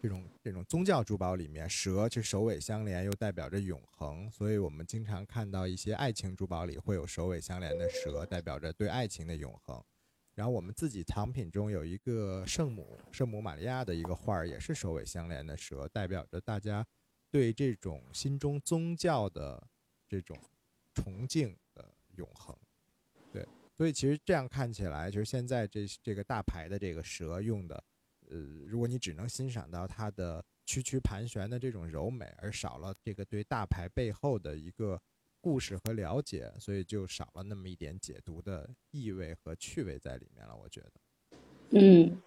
[0.00, 9.82] 这种这种宗教珠宝里面，蛇就首尾相连，又代表着永恒，所以我们经常看到一些爱情珠宝里会有首尾相连的蛇，代表着对爱情的永恒。
[10.34, 16.86] 然后我们自己藏品中有一个圣母圣母玛利亚的一个画儿，也是首尾相连的蛇，代表着大家
[17.28, 19.60] 对这种心中宗教的
[20.08, 20.38] 这种
[20.94, 21.84] 崇敬的
[22.14, 22.56] 永恒。
[23.32, 23.44] 对，
[23.76, 27.82] 所以其实这样看起来，就是现在这这个大牌的这个蛇用的，
[28.30, 28.36] 呃，
[28.66, 35.00] 如果你只能欣赏到它的曲曲盘旋的这种柔美，而少了这个对大牌背后的一个。
[35.40, 40.54] 故事和了解，所以就少了那么一点解读的意味和趣味在里面了。
[40.54, 40.90] 我觉得，
[41.70, 42.20] 嗯，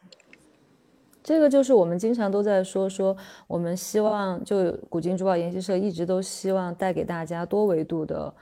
[1.22, 3.16] 这个就是我们经常都在说说，
[3.48, 8.34] 我们希望就古今珠宝研习社一直都希望带给大家多维度的，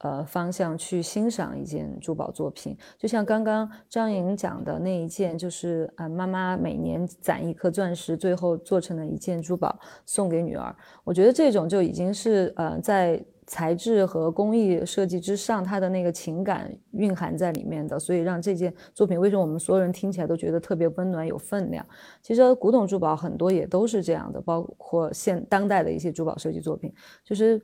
[0.00, 2.76] 呃方向去欣赏一件珠宝作品。
[2.98, 10.74] 就像刚刚张莹讲的那一件，就是呃妈妈每年攒一颗钻石，最后做成了一件珠宝送给女儿。
[11.04, 13.24] 我觉得这种就已经是呃在。
[13.48, 21.86] 材质和工艺设计之上，它的那个情感蕴含在里面的，所以让这件作品为什么我们所有人听起来都觉得特别温暖、有分量？
[22.20, 26.92] 其实古董珠宝很多也都是这样的，包括现当代的一些珠宝设计作品，
[27.24, 27.62] 就是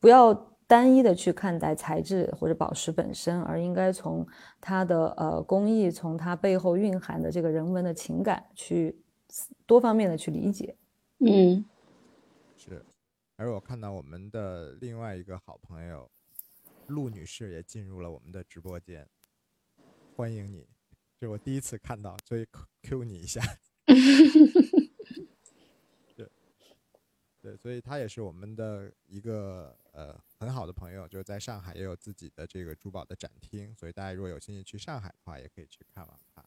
[0.00, 0.32] 不要
[0.68, 4.24] 单一的去看待材质或者宝石本身，而应该从
[4.60, 8.94] 它的呃工艺，从它背后蕴含的这个人文的情感去
[9.66, 10.76] 多方面的去理解。
[11.18, 11.64] 嗯。
[12.56, 12.84] 是
[13.36, 16.10] 而我看到我们的另外一个好朋友
[16.88, 19.08] 陆女士也进入了我们的直播间，
[20.16, 20.66] 欢迎你，
[21.18, 22.46] 这是我第一次看到，所以
[22.82, 23.40] Q 你一下。
[26.16, 26.28] 对，
[27.40, 36.44] 对，所以她也是我们的一个呃很好的朋友，就是在上海也有自己的这个珠宝的展厅，所以大家如果有兴趣去上海的话，也可以去看望他。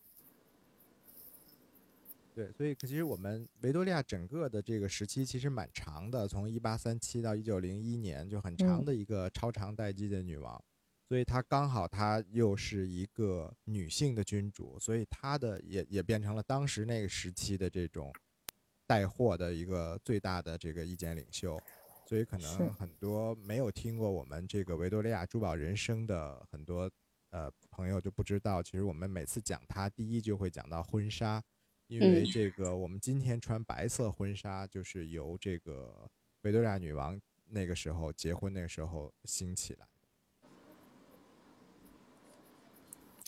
[2.34, 10.64] 对，所以其实我们维多利亚整个的这个时期其实蛮长的，从一八三七到一九零一年，就很长的一个超长待机的女王。
[11.10, 18.14] 所以她刚好她又是一个女性的君主，所以她的也也变成了当时那个时期的这种
[18.88, 21.62] 带货的一个最大的这个意见领袖。
[22.12, 26.92] 所以可能很多没有听过我们这个维多利亚珠宝人生的很多
[27.30, 31.42] 呃朋友就不知道，其实我们每次讲它，第一就会讲到婚纱。
[31.88, 39.88] 因为这个，我们今天穿白色婚纱，就是由这个维多利亚女王那个时候结婚那个时候兴起来。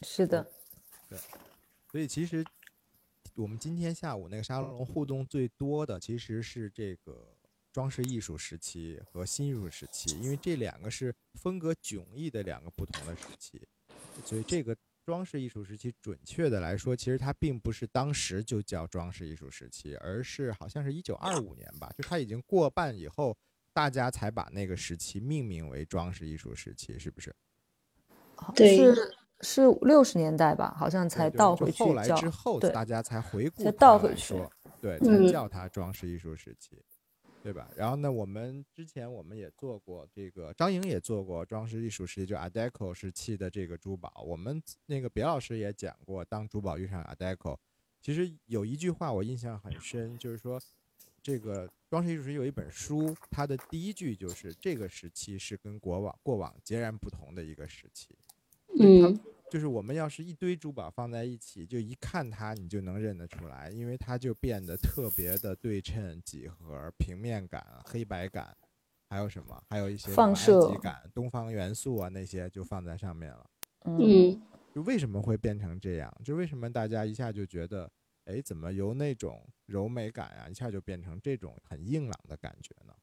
[0.02, 0.46] 是的，
[1.08, 1.17] 对。
[1.89, 2.43] 所以其实
[3.36, 7.33] 我们今天下午那个沙龙互动最多的，其实是这个
[7.73, 13.62] 装饰艺术时期和新艺术时期，因为这两个是风格迥异的两个不同的时期，
[14.23, 14.73] 所以这个。
[15.05, 23.38] 装饰艺术时期，准确的来说，其实它并不是当时就叫装饰艺术时期，而是好像是一九二五年吧，就它已经过半以后，
[23.73, 27.36] 大家才把那个时期命名为装饰艺术时期，是不是？
[28.55, 34.41] 对，是是六十年代吧，好像才倒回去后来之后，大家才回顾，才倒回去，
[34.79, 36.81] 对，才叫它装饰艺术时期。
[37.43, 37.69] 对吧？
[37.75, 44.23] 然后呢，我们之前我们也做过这个，张莹也做过装饰艺术时期，就 Art Deco 时期的这个珠宝。
[44.25, 47.58] 我们那个别老师也讲过，当珠宝遇上 Art Deco，
[48.01, 50.58] 其实有一句话我印象很深，就是说，
[51.21, 58.15] 这个装饰艺术时期有一本书，它的第一句就是这个时期是跟过往过往截然不同的一个时期。
[58.79, 59.19] 嗯。
[59.54, 68.58] 就是我们要是一堆珠宝放在一起，就一看它，你就能认得出来，因为它就变得特别的对称、几何、平面感、黑白感，
[69.08, 69.63] 还有什么？
[69.70, 73.46] 还有一些放射感、东方元素啊，那些就放在上面了。
[73.86, 74.42] 嗯，
[74.74, 76.12] 就为什么会变成这样？
[76.26, 77.92] 就为什么大家一下就觉得，
[78.26, 82.94] 哎，怎么由那种柔美感啊，一下就变成这种很硬朗的感觉呢？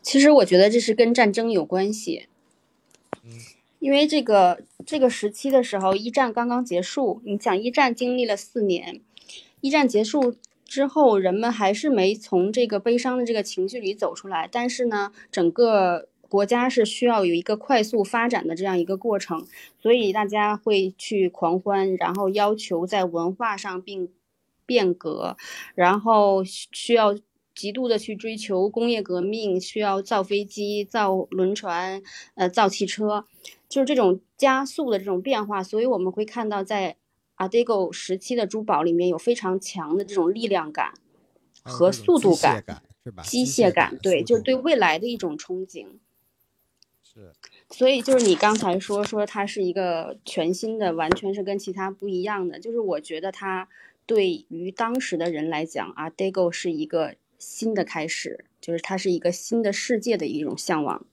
[0.00, 2.28] 其实我觉得这是跟战争有关系。
[3.24, 3.32] 嗯。
[3.78, 9.00] 因为这个这个时期的时候，一战刚刚结束，你想一战经历了四年，
[9.60, 14.48] 一战结束之后，人们还是没从这个悲伤的这个情绪里走出来。
[14.50, 19.44] 但是呢，整个国家是需要有一个快速发展的这样一个过程，
[19.82, 24.08] 所以大家会去狂欢，然后要求在文化上并
[24.64, 25.36] 变革，
[25.74, 27.16] 然后需要。
[27.56, 32.02] 极度的去追求工业革命，需要造飞机、造轮船，
[32.34, 33.24] 呃，造汽车，
[33.68, 35.62] 就是这种加速的这种变化。
[35.62, 36.96] 所以我们会看到，在
[37.36, 40.94] Art Deco 时期的珠宝里面有非常强的这种力量感
[41.62, 42.64] 和速度感，
[43.04, 43.22] 是吧？
[43.22, 45.86] 机械感，对，就是对未来的一种憧憬。
[47.02, 47.32] 是。
[47.70, 52.60] 所以就是你刚才说说它是一个全新的，完全是跟其他不一样的。
[52.60, 53.68] 就是我觉得它
[54.06, 57.14] 对于当时的人来讲，Art Deco 是一个。
[57.38, 61.04] 新的开始，就是它是一个新的世界的一种向往。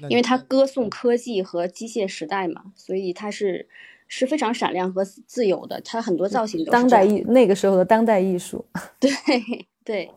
[0.00, 3.68] 嗯，因为它歌颂科技和机械时代嘛，所以它是
[4.08, 5.80] 是非常闪亮和自由的。
[5.80, 8.66] 它很多造型都是当代艺那个时候的当代艺术。
[9.00, 9.10] 对
[9.84, 10.10] 对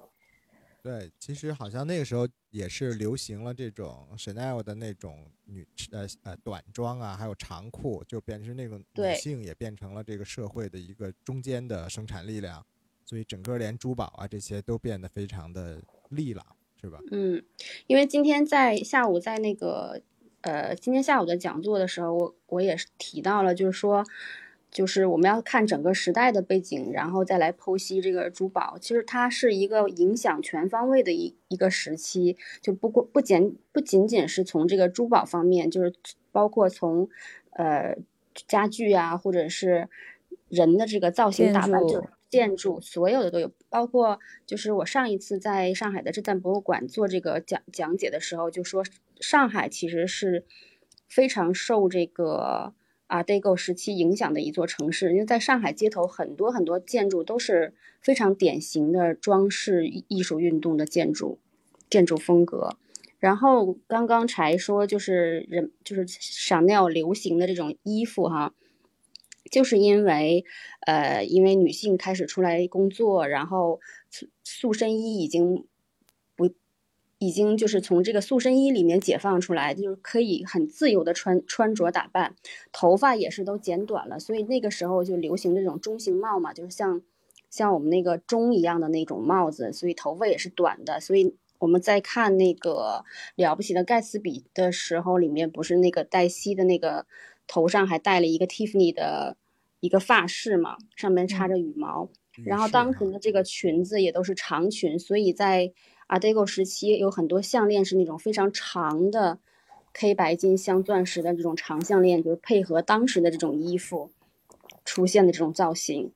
[0.84, 12.66] 对，其实好像那个时候也是流行了这种 Chanel 的那种女呃呃短装啊，还有长裤，就变成那种女性也变成了这个社会的一个中间的生产力量。
[13.06, 16.46] 所以整个连珠宝啊这些都变得非常的利朗，
[16.82, 17.00] 是吧？
[17.12, 17.44] 嗯，
[17.88, 20.02] 因为今天在下午在那个
[20.42, 24.04] 呃今天下午的讲座的时候，我我也是提到了，就是说
[24.70, 28.78] 就是我们要看整个时代的背景，然后再来剖析这个珠宝。
[28.80, 35.94] 其实它是一个影响全方位的一一个时期，就不过不仅不仅仅是从这个珠宝方面，就是
[36.32, 37.10] 包括从
[37.52, 37.98] 呃
[38.48, 39.90] 家具啊，或者是
[40.50, 43.52] 人的这个造型打扮，就建筑所有的都有。
[43.70, 48.84] 包括就是我上一次在上海的震旦博物馆做这个讲讲解的时候，就说
[49.20, 50.46] 上海其实是
[51.08, 52.74] 非常受这个。
[53.08, 61.40] 啊 dego 时期影响的一座城市，因为在上海街头很多很多建筑都是非常典型的装饰艺术运动的建筑，
[61.90, 62.76] 建筑风格。
[63.18, 68.54] 然后刚刚才说就是人就是 Chanel 流行的这种衣服哈，
[69.52, 70.46] 就是因为
[70.82, 73.80] 呃，因为女性开始出来工作，然后
[74.44, 75.66] 塑身衣已经
[76.36, 76.50] 不。
[77.20, 82.36] 已经就是从这个塑身衣里面解放出来，就是可以很自由的穿穿着打扮，
[82.72, 87.02] 头发也是都剪短了，所以那个时候就流行这种中型帽嘛，就是像
[87.50, 91.00] 像我们那个钟一样的那种帽子，所以头发也是短的。
[91.00, 97.08] 所以我们在看那个了不起的盖茨比的时候，里面不是那个黛西的那个
[97.48, 99.38] 头上还戴了一个 Tiffany 的
[99.80, 102.10] 一个发饰嘛，上面插着羽毛，
[102.46, 105.74] 然后当时的这个裙子也都是长裙，所以在。
[106.10, 109.40] Art Deco 时期有很多项链是那种非常长的
[109.92, 114.10] K 白金镶钻石的这种长项链，就是配合当时的这种衣服
[114.86, 116.14] 出现的这种造型。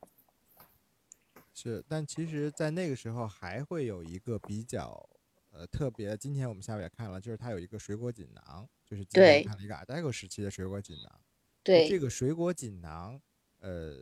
[1.52, 5.06] 是，但其实，在那个时候还会有一个比较
[5.52, 6.16] 呃特别。
[6.16, 11.10] 今天我们下午也看了，就是它有一个水果锦囊，就是今天看了一个 Art Deco 时期的水果锦囊。
[11.62, 13.18] 对，这个水果锦囊，
[13.60, 13.96] 呃，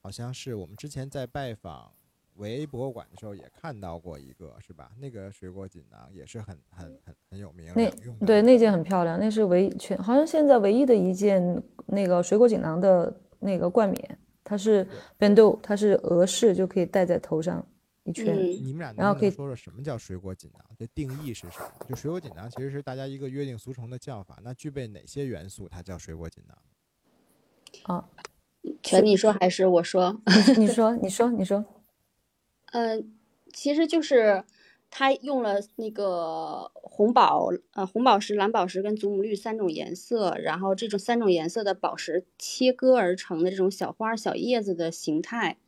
[0.00, 1.92] 好像是我们之前在拜访。
[2.36, 4.90] 维 A 博物馆的时候也看到过一个，是吧？
[4.98, 7.70] 那个水果锦囊也是很很很很有名。
[7.76, 7.88] 那
[8.26, 14.84] 对那件很漂亮，那是唯全好像现在唯一的一件那个水果锦囊的那个冠冕，它是
[15.18, 17.64] Bendo，它是俄式，就可以戴在头上
[18.04, 18.36] 一圈。
[18.36, 20.62] 你们俩能不能说说什么叫水果锦囊？
[20.78, 21.86] 这定义是什么？
[21.88, 26.58] 就水果锦囊其实是大家一个约定俗成的叫法，那具备哪些元素它叫水果锦囊？
[27.84, 28.08] 啊，
[28.82, 30.20] 全你说还是我说？
[30.58, 31.64] 你说，你说，你说。
[32.72, 33.12] 嗯，
[33.52, 34.44] 其实就是
[34.90, 45.58] 它用了那个红宝、呃红宝石、蓝宝石跟祖母绿三种颜色，然后这种三种颜色的宝石切割而成的这种小花、小叶子的形态。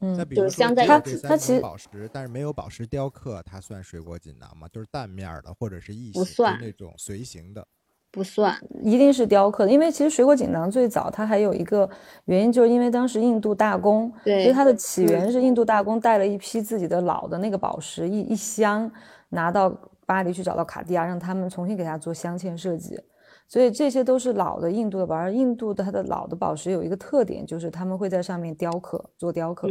[0.00, 4.66] 嗯，就它它其实宝石，但是没有宝石雕刻，它算水果锦囊吗？
[4.72, 6.24] 就是蛋面的或者是异形
[6.60, 7.66] 那种随形的。
[8.12, 11.88] 不算，一定是雕刻的，因为其实水果锦囊最早它还有一个
[12.24, 18.90] 原因，就是因为当时印度大公，对所以它的起源是印度大公带了一批自己的老的那个宝石一一箱
[19.28, 19.70] 拿到
[20.06, 22.98] 巴黎去找到卡地亚，让他们重新给他做镶嵌设计，
[23.50, 29.68] 所以这些都是老的印度的宝，而印度的它的老的宝石有一个特点，就是他们会在上面雕刻做雕刻，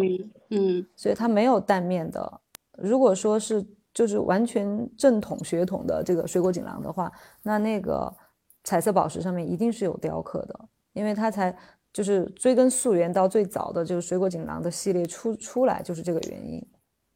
[0.50, 2.42] 嗯，所以它没有蛋面的。
[2.78, 7.12] 如果说是就是完全正统血统的这个水果锦囊的话，
[7.42, 8.16] 那那个。
[8.62, 11.58] 彩色宝石上面一定是有雕刻的，因为它才
[11.94, 16.62] 就是追根溯源到最早的这个水果锦囊的系列出出来就是这个原因。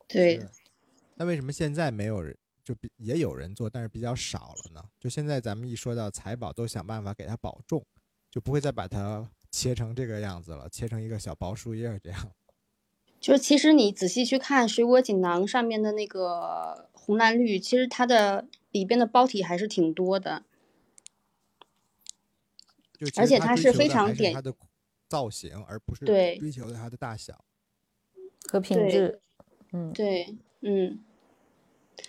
[0.08, 0.42] 对，
[1.16, 4.84] 那为什么现在没有人就比也有人做，但是比较少了呢？
[5.00, 7.86] 就现在咱们一说到财宝，都想办法给它保重，
[8.32, 12.32] 就不会再把它切成这个样子了，切成一个小薄树叶这样。
[13.20, 20.44] 就是其实你仔细去看水果锦囊上面的那个红蓝绿，其实它的里边的包体还是挺多的。
[23.18, 24.54] 而且它是非常典型的
[25.10, 27.44] 造型，而不是对追求的它的大小
[28.50, 29.20] 和品质。
[29.74, 31.04] 嗯，对，嗯，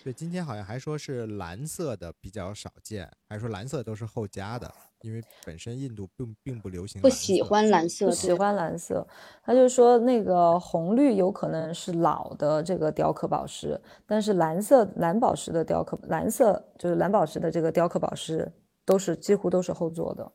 [0.03, 4.71] 对，今天好像还说是蓝色的比较少见，还说蓝色都是后加的，
[5.01, 9.07] 因为本身印度并并不流行，不喜欢蓝色，不喜欢蓝色。
[9.43, 18.51] 他就说那个红绿有可能是老的这个雕刻宝石，但是蓝色蓝宝石的雕刻，蓝色就是蓝宝石的这个雕刻宝石
[18.83, 20.31] 都是几乎都是后做的。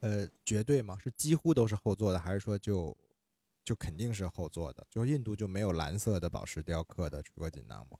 [0.00, 0.96] 呃，绝对吗？
[1.02, 2.96] 是几乎都是后做的，还是说就
[3.64, 4.86] 就肯定是后做的？
[4.90, 7.98] 就是印度就没有蓝色的宝石雕刻的水果锦囊吗？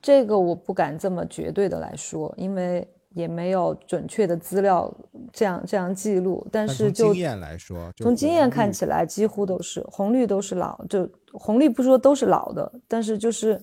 [0.00, 4.92] 这个我不敢这么绝对的来说，因为也没有准确的资料
[5.32, 6.46] 这样这样记录。
[6.52, 13.60] 但是就经验来说，从经验看起来，几乎都是红绿都是老，就红绿不说都是老的，但是就是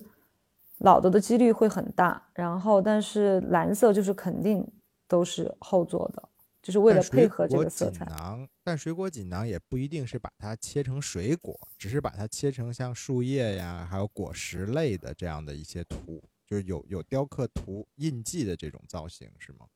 [0.78, 2.22] 老的的几率会很大。
[2.34, 4.66] 然后，但是蓝色就是肯定
[5.08, 6.22] 都是后做的。
[6.62, 8.04] 就是为了配合这个色彩。
[8.64, 19.66] 但水果锦囊也不一定是把它切成水果，只是把它切成像树叶呀，还有果实类的这样的一些图，就是有有雕刻图印记的这种造型，是吗？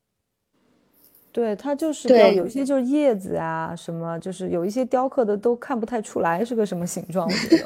[1.32, 7.64] 对，它就是对，有一些就是叶子啊，什么就是有一些雕刻的都看不太出来是个什么形状，我觉得，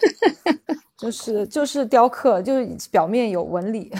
[0.98, 3.90] 就是就是雕刻，就是表面有纹理。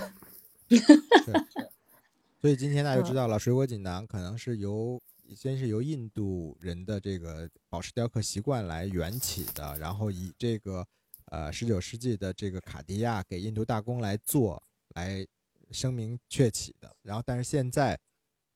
[2.40, 5.00] 所以今天大家就嗯知道了，水果锦囊可能是由
[5.34, 10.86] 先是由印度人的这个宝石雕刻习惯来缘起的，然后以这个
[11.30, 14.62] 呃十九世纪的这个卡地亚给印度大公来做，
[14.94, 15.26] 来
[15.70, 16.96] 声名鹊起的。
[17.02, 17.98] 然后但是现在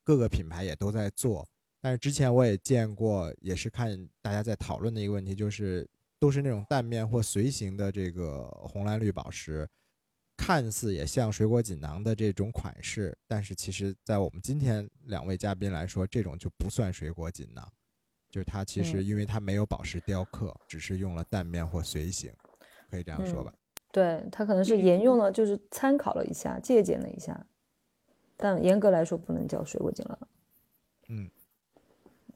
[0.02, 1.46] 各个品牌也都在做，
[1.80, 9.68] 但是之前我也见过，也是看大家在讨论的一个问题，就是都是那种蛋面或随形的这个红蓝绿宝石。
[10.40, 17.68] 看似也像水果锦囊的这种款式，但是其实，在我们今天两位嘉宾来说，这种就不算水果锦囊，
[18.30, 22.32] 就是它其实嗯因为它没有宝石雕刻，只是用了蛋面或随形，
[22.88, 23.52] 可以这样说吧？
[23.90, 27.46] 对，他可能是沿用了，就是参考了一下，借鉴了一下，
[28.36, 30.18] 但严格来说不能叫水果锦囊。
[31.08, 31.30] 嗯。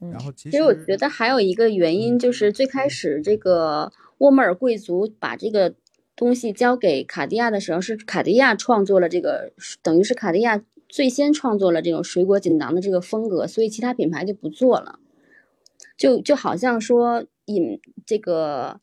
[0.01, 5.75] 嗯然后其其实我觉得还有一个原因，就是最开始这个沃莫尔贵族把这个
[6.15, 14.99] 东西交给卡地亚的时候，是卡地亚创作了这个，等于是卡地亚最先创作了这种水果锦囊的这个风格，所以其他品牌就不做了。
[15.95, 18.81] 就就好像说引这个，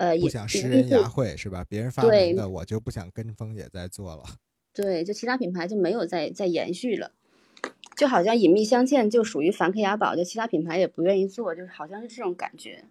[0.00, 1.62] 呃，不想食人牙慧是吧？
[1.68, 4.24] 别人发明的，我就不想跟风也在做了。
[4.72, 7.12] 对，就其他品牌就没有再再延续了。
[7.98, 12.86] 就好像隐秘镶嵌就属于梵克雅宝，就其他品牌也不愿意做，就是好像是这种感觉。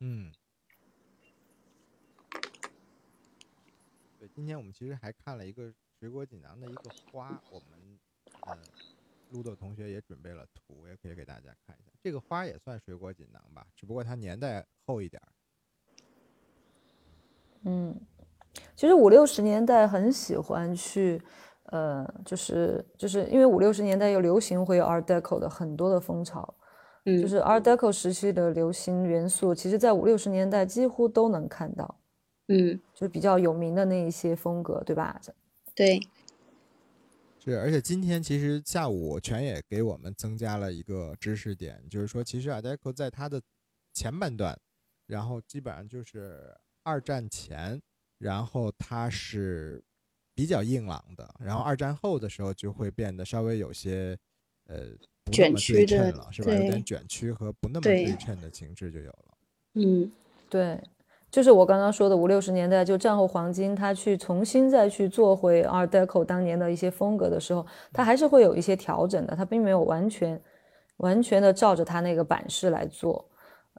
[0.00, 0.32] 嗯，
[4.18, 5.70] 对，今天我们其实还看了一个
[6.00, 7.68] 水果锦囊的一个花，我们
[8.46, 8.56] 呃，
[9.32, 11.92] 陆豆同学也准备了图，也可以给大家看一下。
[12.02, 15.28] 这个花也算水果锦囊吧，只不过它年代后一点儿。
[17.64, 17.94] 嗯，
[18.74, 21.20] 其实五六十年代很喜欢去，
[21.66, 26.54] 呃，就是就是因为五六十年代又流行会有 Art Deco 的很多的风潮，
[27.04, 27.40] 嗯，就是。
[27.40, 31.98] Art Deco 时期的流行元素，其实在五六十年代几乎都能看到，
[32.48, 35.20] 嗯，就是比较有名的那一些风格，对吧？
[35.74, 35.98] 对，
[37.38, 43.40] 是，而且今天其实下午全也给我们增加了一个知识点，就是说，其实 Art Deco 在它的
[43.94, 44.58] 前半段，
[45.06, 47.80] 然后基本上就是二战前，
[48.18, 49.82] 然后它是
[50.34, 54.16] 比较硬朗的，然后二战后的时候就会变得稍微有些
[54.66, 54.78] 呃
[55.24, 56.52] 不那卷么对曲的称了，是吧？
[56.52, 59.34] 有点卷曲和不那么对对称的情致就有了。
[59.74, 60.10] 嗯
[60.50, 60.78] 对，
[61.30, 70.38] 就是我刚刚说的五六十年代，就战后黄金，他去重新再去做回 Art Deco 当年的一些风格的时候，它还是会有一些调整的，它并没有完全
[70.98, 73.26] 完全的照着它那个版式来做。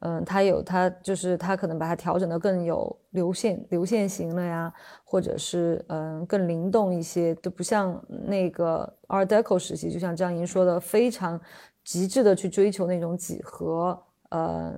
[0.01, 4.73] 嗯，它有它就是它可能把它调整的更有流线流线型了呀，
[5.05, 11.39] 或者是嗯更灵动一些，都不像那个 Art Deco 时期，就像张莹说的，非常
[11.83, 13.97] 极致的去追求那种几何，
[14.29, 14.77] 呃，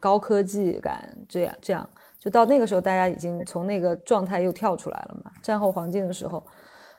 [0.00, 1.88] 高科技感，这样这样，
[2.18, 5.32] 就到那个时候，大家已经从那个状态又跳出来了嘛。
[5.42, 6.44] 战后黄金的时候，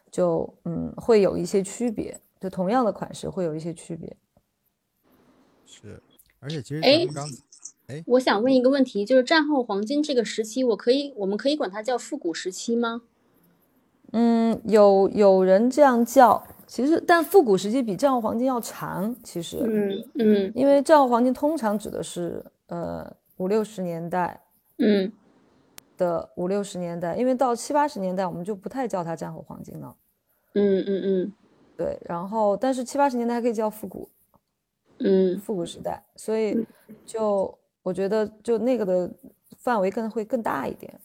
[0.09, 4.17] 就嗯会有一些区别，就同样的款式会有一些区别。
[5.65, 6.01] 是，
[6.39, 7.29] 而且其实哎咱们刚
[8.05, 13.01] 我想问一个问题，就是战后黄金这个时期，我可以我们可以管它叫复古时期吗？
[14.11, 24.41] 嗯，有有人这样叫，其实但复古时期比战后黄金要长，其实，嗯嗯因为战后黄金通常指的是呃五六十年代
[24.77, 25.11] 嗯
[25.97, 29.95] 的五六十年代，因为到七八十年代我们就不太叫它战后黄金了。
[30.53, 31.33] 嗯嗯嗯
[31.75, 34.09] 对，然后但是七八十年代还可以叫复古，
[34.99, 36.65] 嗯复古时代，所以
[37.05, 39.11] 就我觉得就那个的
[39.57, 40.99] 范围更会更大一点。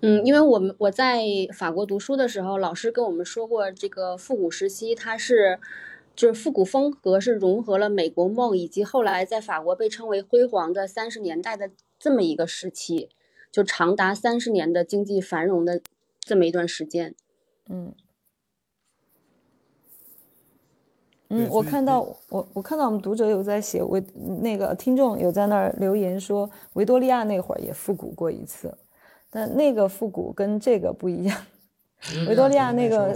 [0.00, 1.22] 嗯，因为我们我在
[1.52, 5.58] 法国读书的时候，老师跟我们说过，这个复古时期它是
[6.14, 13.08] 就是复古风格是融合了美国梦以及后来在法国被称为辉煌的三十年代的这么一个时期，
[13.50, 15.80] 就长达三十年的经济繁荣的
[16.20, 17.16] 这么一段时间。
[17.68, 17.92] 嗯。
[17.92, 18.04] 对
[21.30, 22.00] 嗯，我看到
[22.30, 24.02] 我我看到我们读者有在写维
[24.40, 28.74] 那个听众有在那儿留言说维多利亚那会儿也复古过一次，
[29.28, 31.36] 但那个复古跟这个不一样，
[32.26, 33.14] 维多利亚那个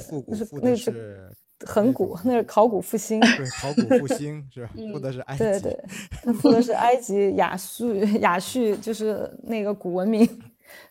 [0.61, 1.31] 那是是
[1.65, 3.19] 很古，那是考古复兴。
[3.21, 4.71] 对考古复兴是吧？
[4.75, 5.45] 复嗯的是埃及。
[5.45, 5.85] 对对，
[6.23, 10.29] 他复的是埃及雅叙雅叙就是那个古文明，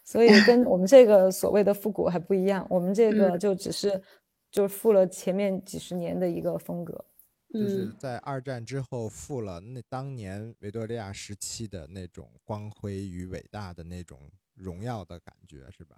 [0.04, 2.66] 所以跟我们这个所谓的复古还不一样。
[2.68, 4.02] 我们这个就只是
[4.50, 7.06] 就是复了前面几十年的一个风格。
[7.54, 15.98] 就是嗯在二战之后复了那当年维多利亚时期的那种光辉与伟大的那种荣耀的感觉，是吧？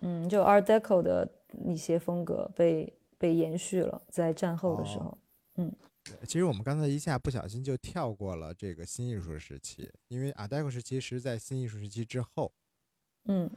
[0.00, 1.28] 嗯，就 Art Deco 的
[1.64, 5.18] 一些风格被被延续了，在战后的时哦候。
[5.56, 5.72] 嗯，
[6.26, 12.52] 其实我们刚才一下不小心就跳过了这个新艺术时期，因为 Art Deco 时期是在新艺术时期之后。
[13.26, 13.50] 嗯，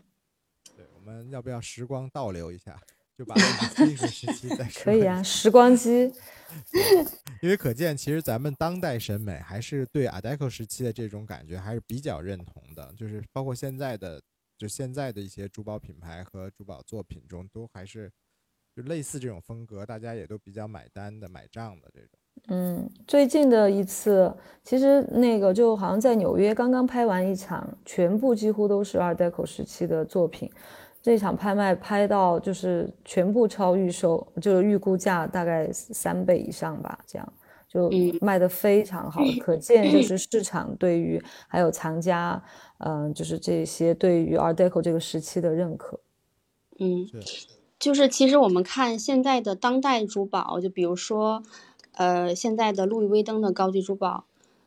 [0.75, 2.79] 对，我们要不要时光倒流一下，
[3.17, 3.33] 就把
[3.79, 4.83] 历史时期再 说？
[4.83, 6.13] 可以啊，时光机。
[7.41, 14.21] 因为可见，其实咱们当代审美还是对 Art Deco 时期的这种感觉还是比较认同的，就是包括现在的，
[14.57, 18.09] 就现在的一些珠宝品牌和珠宝作品中，都还是
[18.75, 22.09] 就类似这种风格，大家也都比较买单的、买账的这种。
[22.49, 30.49] 嗯，最近的一次，其实那个就好像在纽约刚刚拍完一场，全部几乎都是 Art Deco 时期的作品。
[31.07, 37.33] 这场拍卖拍到就是全部超预售，就是预估价大概三倍以上吧，这样
[37.65, 37.89] 就
[38.19, 42.43] 卖的非常好，可见就是市场对于还有藏家，
[42.79, 46.01] 嗯，就是这些对于 Art Deco 这个时期的认可。
[46.77, 47.07] 嗯，
[47.79, 51.41] 就是其实我们看现在的当代珠宝，就比如说，
[51.93, 54.25] 呃，现在的路易威登的高级珠宝，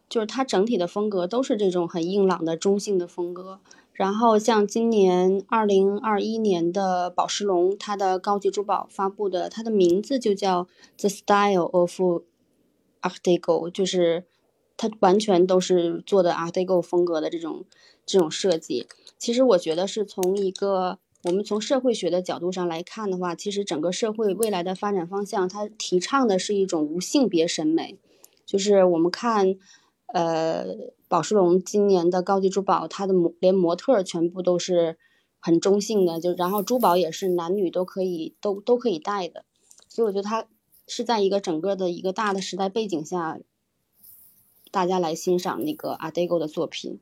[0.08, 3.60] 就是它整体的风格都是这种很硬朗的中性的风格。
[3.92, 10.66] 然后像今年二零二一年的宝石龙，它的高级珠宝发布的，它的名字就叫
[10.96, 14.24] The Style of Art Deco，就是
[14.78, 17.66] 它完全都是做的 Art Deco 风格的这种
[18.06, 18.86] 这种设计。
[19.18, 27.98] 其实我觉得是从一个我们从社会学的角度上来看的话，其实整个社会未来的发展方向，它提倡的是一种无性别审美，
[28.46, 29.56] 就是我们看。
[30.12, 30.64] 呃，
[31.08, 34.98] 宝石龙今年的高级珠宝，它的模连模特全部都是
[35.38, 39.44] 很中性的，就然后珠宝也是男女都可以都都可以戴的，
[39.88, 40.46] 所以我觉得它
[40.86, 43.38] 是在一个整个的一个大的时代背景下，
[44.70, 47.00] 大家来欣赏那个 Art Deco 的作品。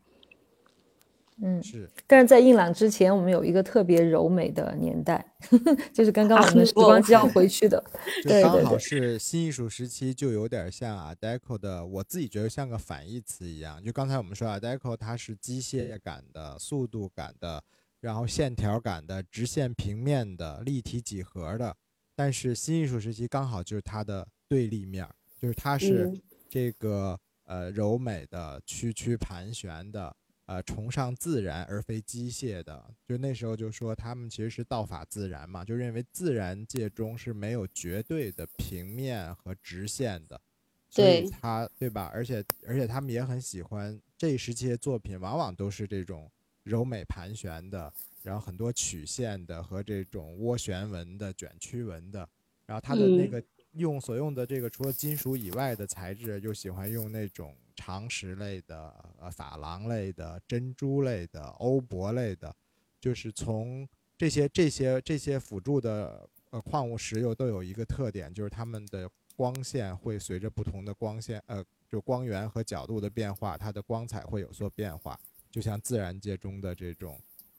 [1.41, 5.25] 嗯，是，但是在硬朗之前，我们有一个特别柔美的年代，
[5.95, 7.81] 就是刚刚我们时光机要回去的，
[8.25, 13.81] 对刚好是新艺术时期，就有点像 Art Deco 的，我自己觉得像个反义词一样。
[13.81, 17.63] 就刚才我们说 Art Deco 它是机械感的、速度感的，
[18.01, 21.77] 然后线条感的、直线平面的、立体几何的，
[22.17, 25.09] 但是新艺术时期刚好就是它的对立面，
[25.41, 26.13] 就是它是
[26.49, 30.13] 这个呃柔美的、曲曲盘旋的。
[30.49, 40.41] 呃，崇尚自然而非机械的，就那时候就说他们其实是道法自然嘛，就认为自然界中是没有绝对的平面和直线的，
[40.89, 42.11] 所以他对吧？
[42.15, 46.33] 而且而且他们也很喜欢这一时期的作品，往往都是这种
[46.63, 47.93] 柔美盘旋的，
[48.23, 52.27] 然后很多曲线的和这种涡旋纹的卷曲纹的，
[52.65, 57.55] 然后他的那个用所用的这个除了金属以外的材质，又喜欢用那种。
[57.79, 62.53] 长石类的、呃珐琅类的、珍珠类的、欧泊类的，
[63.01, 75.19] 就是从这些、这些、这些辅助的呃矿物石油都有一个特点，就是它们的光线会随着不同的光线呃就光源和角度的变化，它的光彩会有所变化。
[75.49, 77.19] 就像自然界中的这种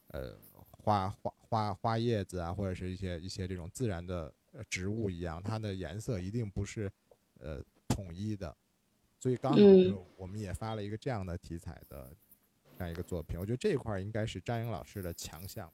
[0.09, 0.37] 呃
[0.71, 4.31] 花花花花叶子啊，或者是一些一些这种自然的
[4.69, 6.91] 植物一样，它的颜色一定不是
[7.39, 8.53] 呃统一的。
[9.19, 12.09] 所以刚好就我们也发了一个这样的题材的
[12.77, 15.69] 这样一个作品，我觉得这一块应该是张英老师的强项。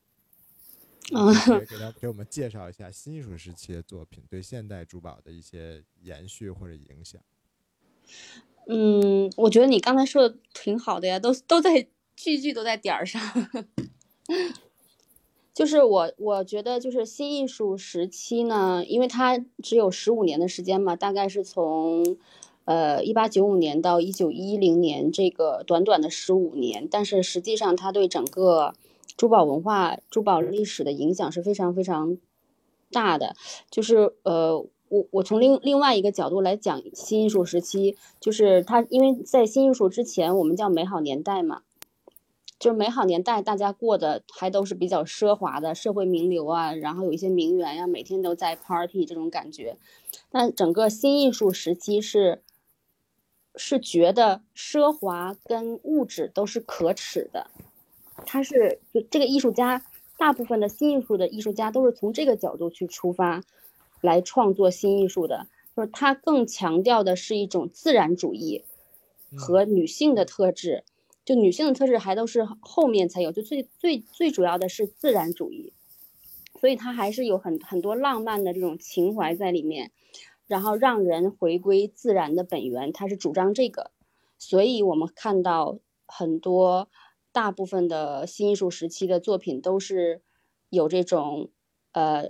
[1.14, 1.32] 嗯，
[1.70, 7.22] 给他给我们介绍一下新艺术时期的作品对现代珠宝的一些延续或者影响。
[8.68, 13.22] 嗯，我觉得你刚才说的挺好的呀，都都在句句都在点儿上。
[15.54, 22.18] 就是我我觉得就是新艺术时期呢，因为它只有十五年的时间嘛，大概是从。
[22.66, 28.74] 呃，一八九五年到一九一零年这个短短的十五年，但是实际上它对整个
[29.16, 32.18] 珠宝文化、珠宝历史的影响是非常非常
[32.92, 33.36] 大的。
[33.70, 34.58] 就是呃，
[34.90, 41.62] 我我从另另外一个角度来讲新艺术时期，就是它因为在新艺术之前，我们叫美好年代嘛，
[42.58, 49.78] 就是美好年代大家过的还都是比较奢华的社会名流啊，然后有一些名媛呀，每天都在 party 这种感觉。
[50.32, 52.42] 但整个新艺术时期是。
[53.58, 57.50] 是觉得奢华跟物质都是可耻的，
[58.26, 59.86] 他是就这个艺术家，
[60.18, 63.44] 大部分的新艺术的艺术家都是从这个角度去出发，
[64.02, 65.48] 来创作新艺术的。
[65.76, 68.64] 就是他更强调的是一种自然主义
[69.36, 70.86] 和女性的特质，
[71.26, 75.74] 就女性的特质还都是后面才有，就最最最主要的是自然主义，
[76.62, 79.92] 所以他还是有很很多浪漫的这种情怀在里面。
[80.48, 83.92] 然后让人回归自然的本源，他是主张这个，
[84.38, 86.90] 所以我们看到很多
[87.32, 90.22] 大部分的新艺术时期的作品都是
[90.70, 91.50] 有这种
[91.94, 92.30] 呃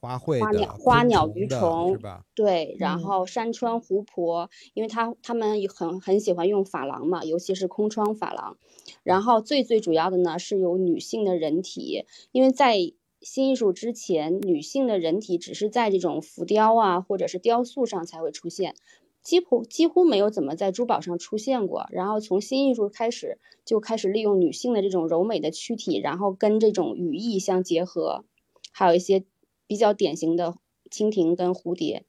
[0.00, 1.98] 花卉花、鸟花鸟鱼虫？
[2.34, 8.58] 对，然嗯后山川湖泊，因为他他们很很喜欢用珐琅嘛，尤其是空窗珐琅。
[9.02, 12.76] 然后最最主要的呢是有女性的人体，因为在
[13.20, 18.74] 新艺术之前，女性的人体只是在这种浮雕啊或者是雕塑上才会出现，
[19.22, 21.86] 几乎几乎没有怎么在珠宝上出现过。
[21.90, 28.24] 然后从新艺术开始就开始利用女性的这种柔美的躯体，然后跟这种羽翼相结合，
[28.70, 29.24] 还有一些
[29.66, 30.56] 比较典型的
[30.90, 32.04] 蜻蜓跟蝴蝶。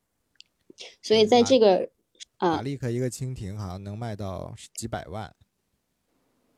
[1.01, 1.89] 所以在这个，
[2.37, 5.33] 啊嗯利克一个蜻蜓好像能卖到几百万，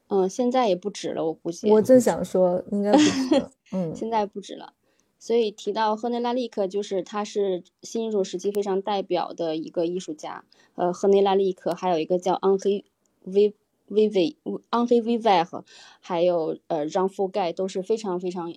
[0.09, 1.69] 嗯，现在也不止了，我估计。
[1.71, 3.45] 我正想说，应该不止。
[3.73, 4.73] 嗯，现在不止了。
[5.17, 10.45] 所以提到赫内拉利克，就是他是新艺术时期非常代表的一个艺术家。
[10.75, 12.85] 呃，赫内拉利克还有一个叫昂菲
[13.23, 13.53] 维
[13.87, 14.37] 维维
[14.69, 15.65] 昂黑维维赫，
[15.99, 18.55] 还有呃让覆盖都是非常非常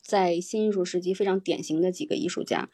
[0.00, 2.70] 在新艺术时期非常典型的几个艺术家。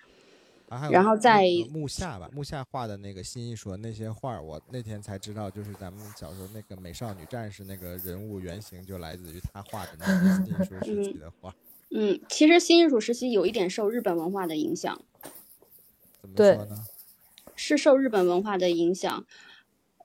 [0.77, 11.55] 啊然后在那个木下吧，木下画的那个新艺术那些画儿，我那天才知道，就是咱们小时候那个美少女战士那个人物原型就来自于他画的那个新艺术时期的画。
[11.97, 15.01] 嗯，其实新艺术时期有一点受日本文化的影响。
[16.20, 16.77] 怎么对说呢？
[17.55, 19.25] 是受日本文化的影响。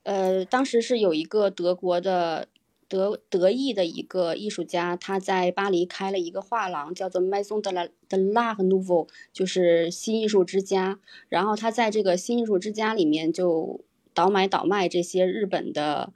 [0.04, 2.48] 呃，当时是有一个德国的
[2.90, 11.00] 德德裔的一个艺术家，他在巴黎开了一个画廊，叫做 Maison de la de l'Art Nouveau，就是新艺术之家。
[11.30, 13.82] 然后他在这个新艺术之家里面就
[14.16, 16.12] 倒买倒卖这些日本的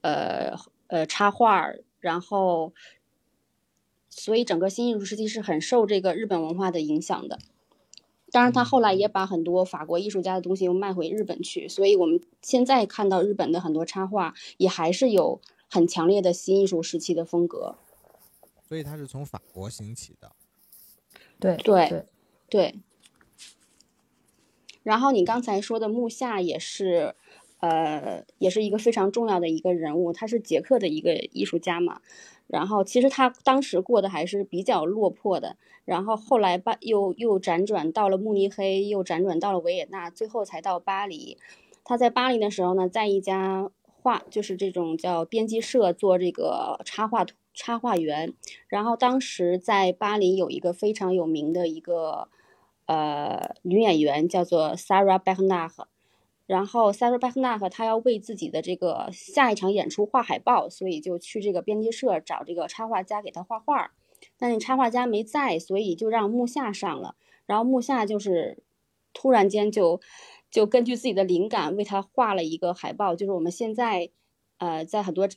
[0.00, 0.56] 呃
[0.86, 2.72] 呃插画儿，然后
[4.08, 7.38] 所以整个新艺术时期是很受这个日本文化的影响的。
[8.30, 15.42] 当然，他后来也把很多法国艺术家的东西又卖回日本去，所以我们现在看到日本的很多插画也还是有
[15.72, 17.76] 很强烈的新艺术时期的风格。
[18.68, 20.32] 所以它是从法国兴起的。
[21.40, 22.06] 对对对，
[22.50, 22.74] 对。
[24.82, 27.14] 然后你刚才说的木下也是，
[27.60, 32.02] 呃，也是一个非常重要的一个人物，他是捷克的一个艺术家嘛。
[32.48, 35.56] 然后其实他当时过得还是比较落魄的，
[35.86, 41.38] 然后后来巴又又辗转到了慕尼黑，又辗转到了维也纳，最后才到巴黎。
[41.82, 43.70] 他在巴黎的时候呢，在一家
[44.02, 48.34] 画就是这种叫编辑社做这个插画图插画员。
[48.68, 52.28] 然后当时在巴黎有一个非常有名的一个
[52.86, 55.84] 呃女演员叫做 Sarah Bernard。
[56.46, 63.92] 然后 Sarah Bernard 她要为自己的这个下一场演出画海报，所以就去这个编辑社找这个插画家给她画画。
[64.38, 67.14] 但是插画家没在，所以就让木下上了。
[67.46, 68.58] 然后木下就是
[69.12, 70.00] 突然间就
[70.52, 74.10] 就根据自己的灵感为他画了一个海报，就是我们现在
[74.58, 75.28] 呃在很多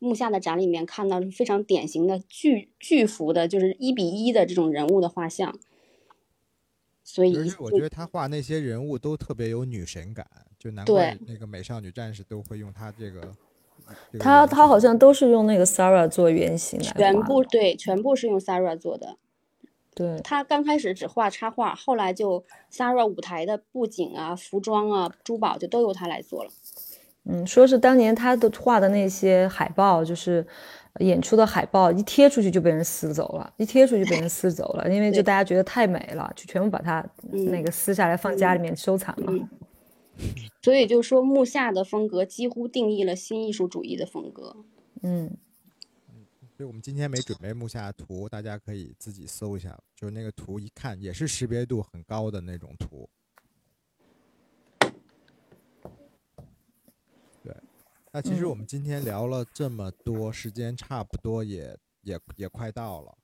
[0.00, 5.56] 木下的展里面看到是非常典型的巨巨幅的，就是一比一的这种人物的画像。
[7.04, 10.26] 所以我觉得他画那些人物都特别有女神感，
[10.58, 13.20] 就难怪那个美少女战士都会用他这个。
[14.10, 19.18] 这个他他好像都是用那个 Sarah 做原型来全部对，全部是用 Sarah 做的。
[19.94, 26.50] 对他刚开始只画插画，后来就 Sarah 舞台的布景啊、服装啊、珠宝就都由他来做了。
[27.24, 30.46] 嗯，说是当年他的画的那些海报，就是
[31.00, 39.32] 演出的海报，一贴出去就被人撕走了，一贴出去就被人撕走了，因为就大家觉得太美了，就全部把它那个撕下来放家里面收藏嘛。
[39.32, 39.48] 嗯
[40.62, 44.54] 所以就说木下的风格几乎定义了新艺术主义的风格。
[45.02, 45.36] 嗯，
[46.64, 53.08] 我们今天没准备木下图，大家可以自己搜一下，就是那个图一看也是识别度很高的那种图。
[57.42, 57.54] 对，
[58.10, 63.16] 那其实嗯我们今天聊了这么多，时间差不多也也也快到了，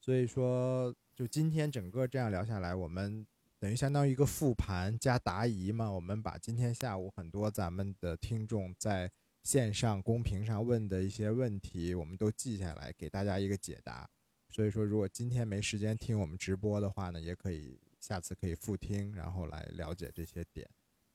[0.00, 3.26] 所以说就今天整个这样聊下来，我们
[3.58, 9.10] 等于相当于一个复盘加答疑嘛，我们把今天下午很多咱们的听众在
[9.42, 14.08] 线上公屏上问的一些问题，我们都记下来，给大家一个解答。
[14.50, 20.68] 所以说，如果今天没时间听我们直播的话呢，也可以下次可以复听，然后来了解这些点。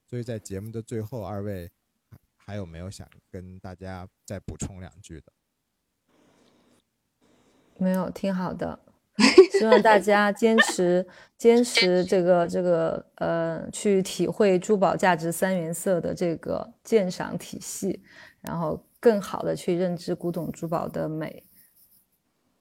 [0.06, 1.70] 所以在节目的最后，二位
[2.36, 5.32] 还有没有想跟大家再补充两句的？
[7.78, 8.78] 没有，挺好的。
[9.58, 18.02] 希望大家坚 持坚持这个这个呃，去体会珠宝价值三原色的这个鉴赏体系，
[18.40, 21.44] 然后更好的去认知古董珠宝的美，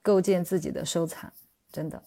[0.01, 1.31] 构建自己的收藏。
[1.71, 2.03] 真的，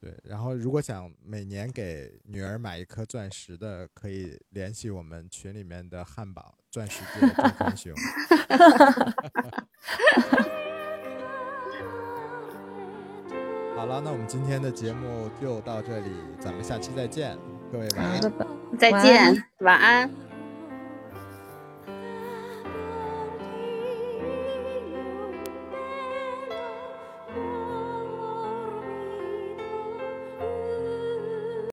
[0.00, 7.76] 对，然后如果想每年给女儿买一颗钻石的，可以联系我们群里面的汉堡钻石界的中川
[13.76, 17.36] 好了，那我们今天的节目就到这里，咱们下期再见，
[17.72, 18.20] 各位晚安。
[18.78, 20.10] 再晚安见，晚安。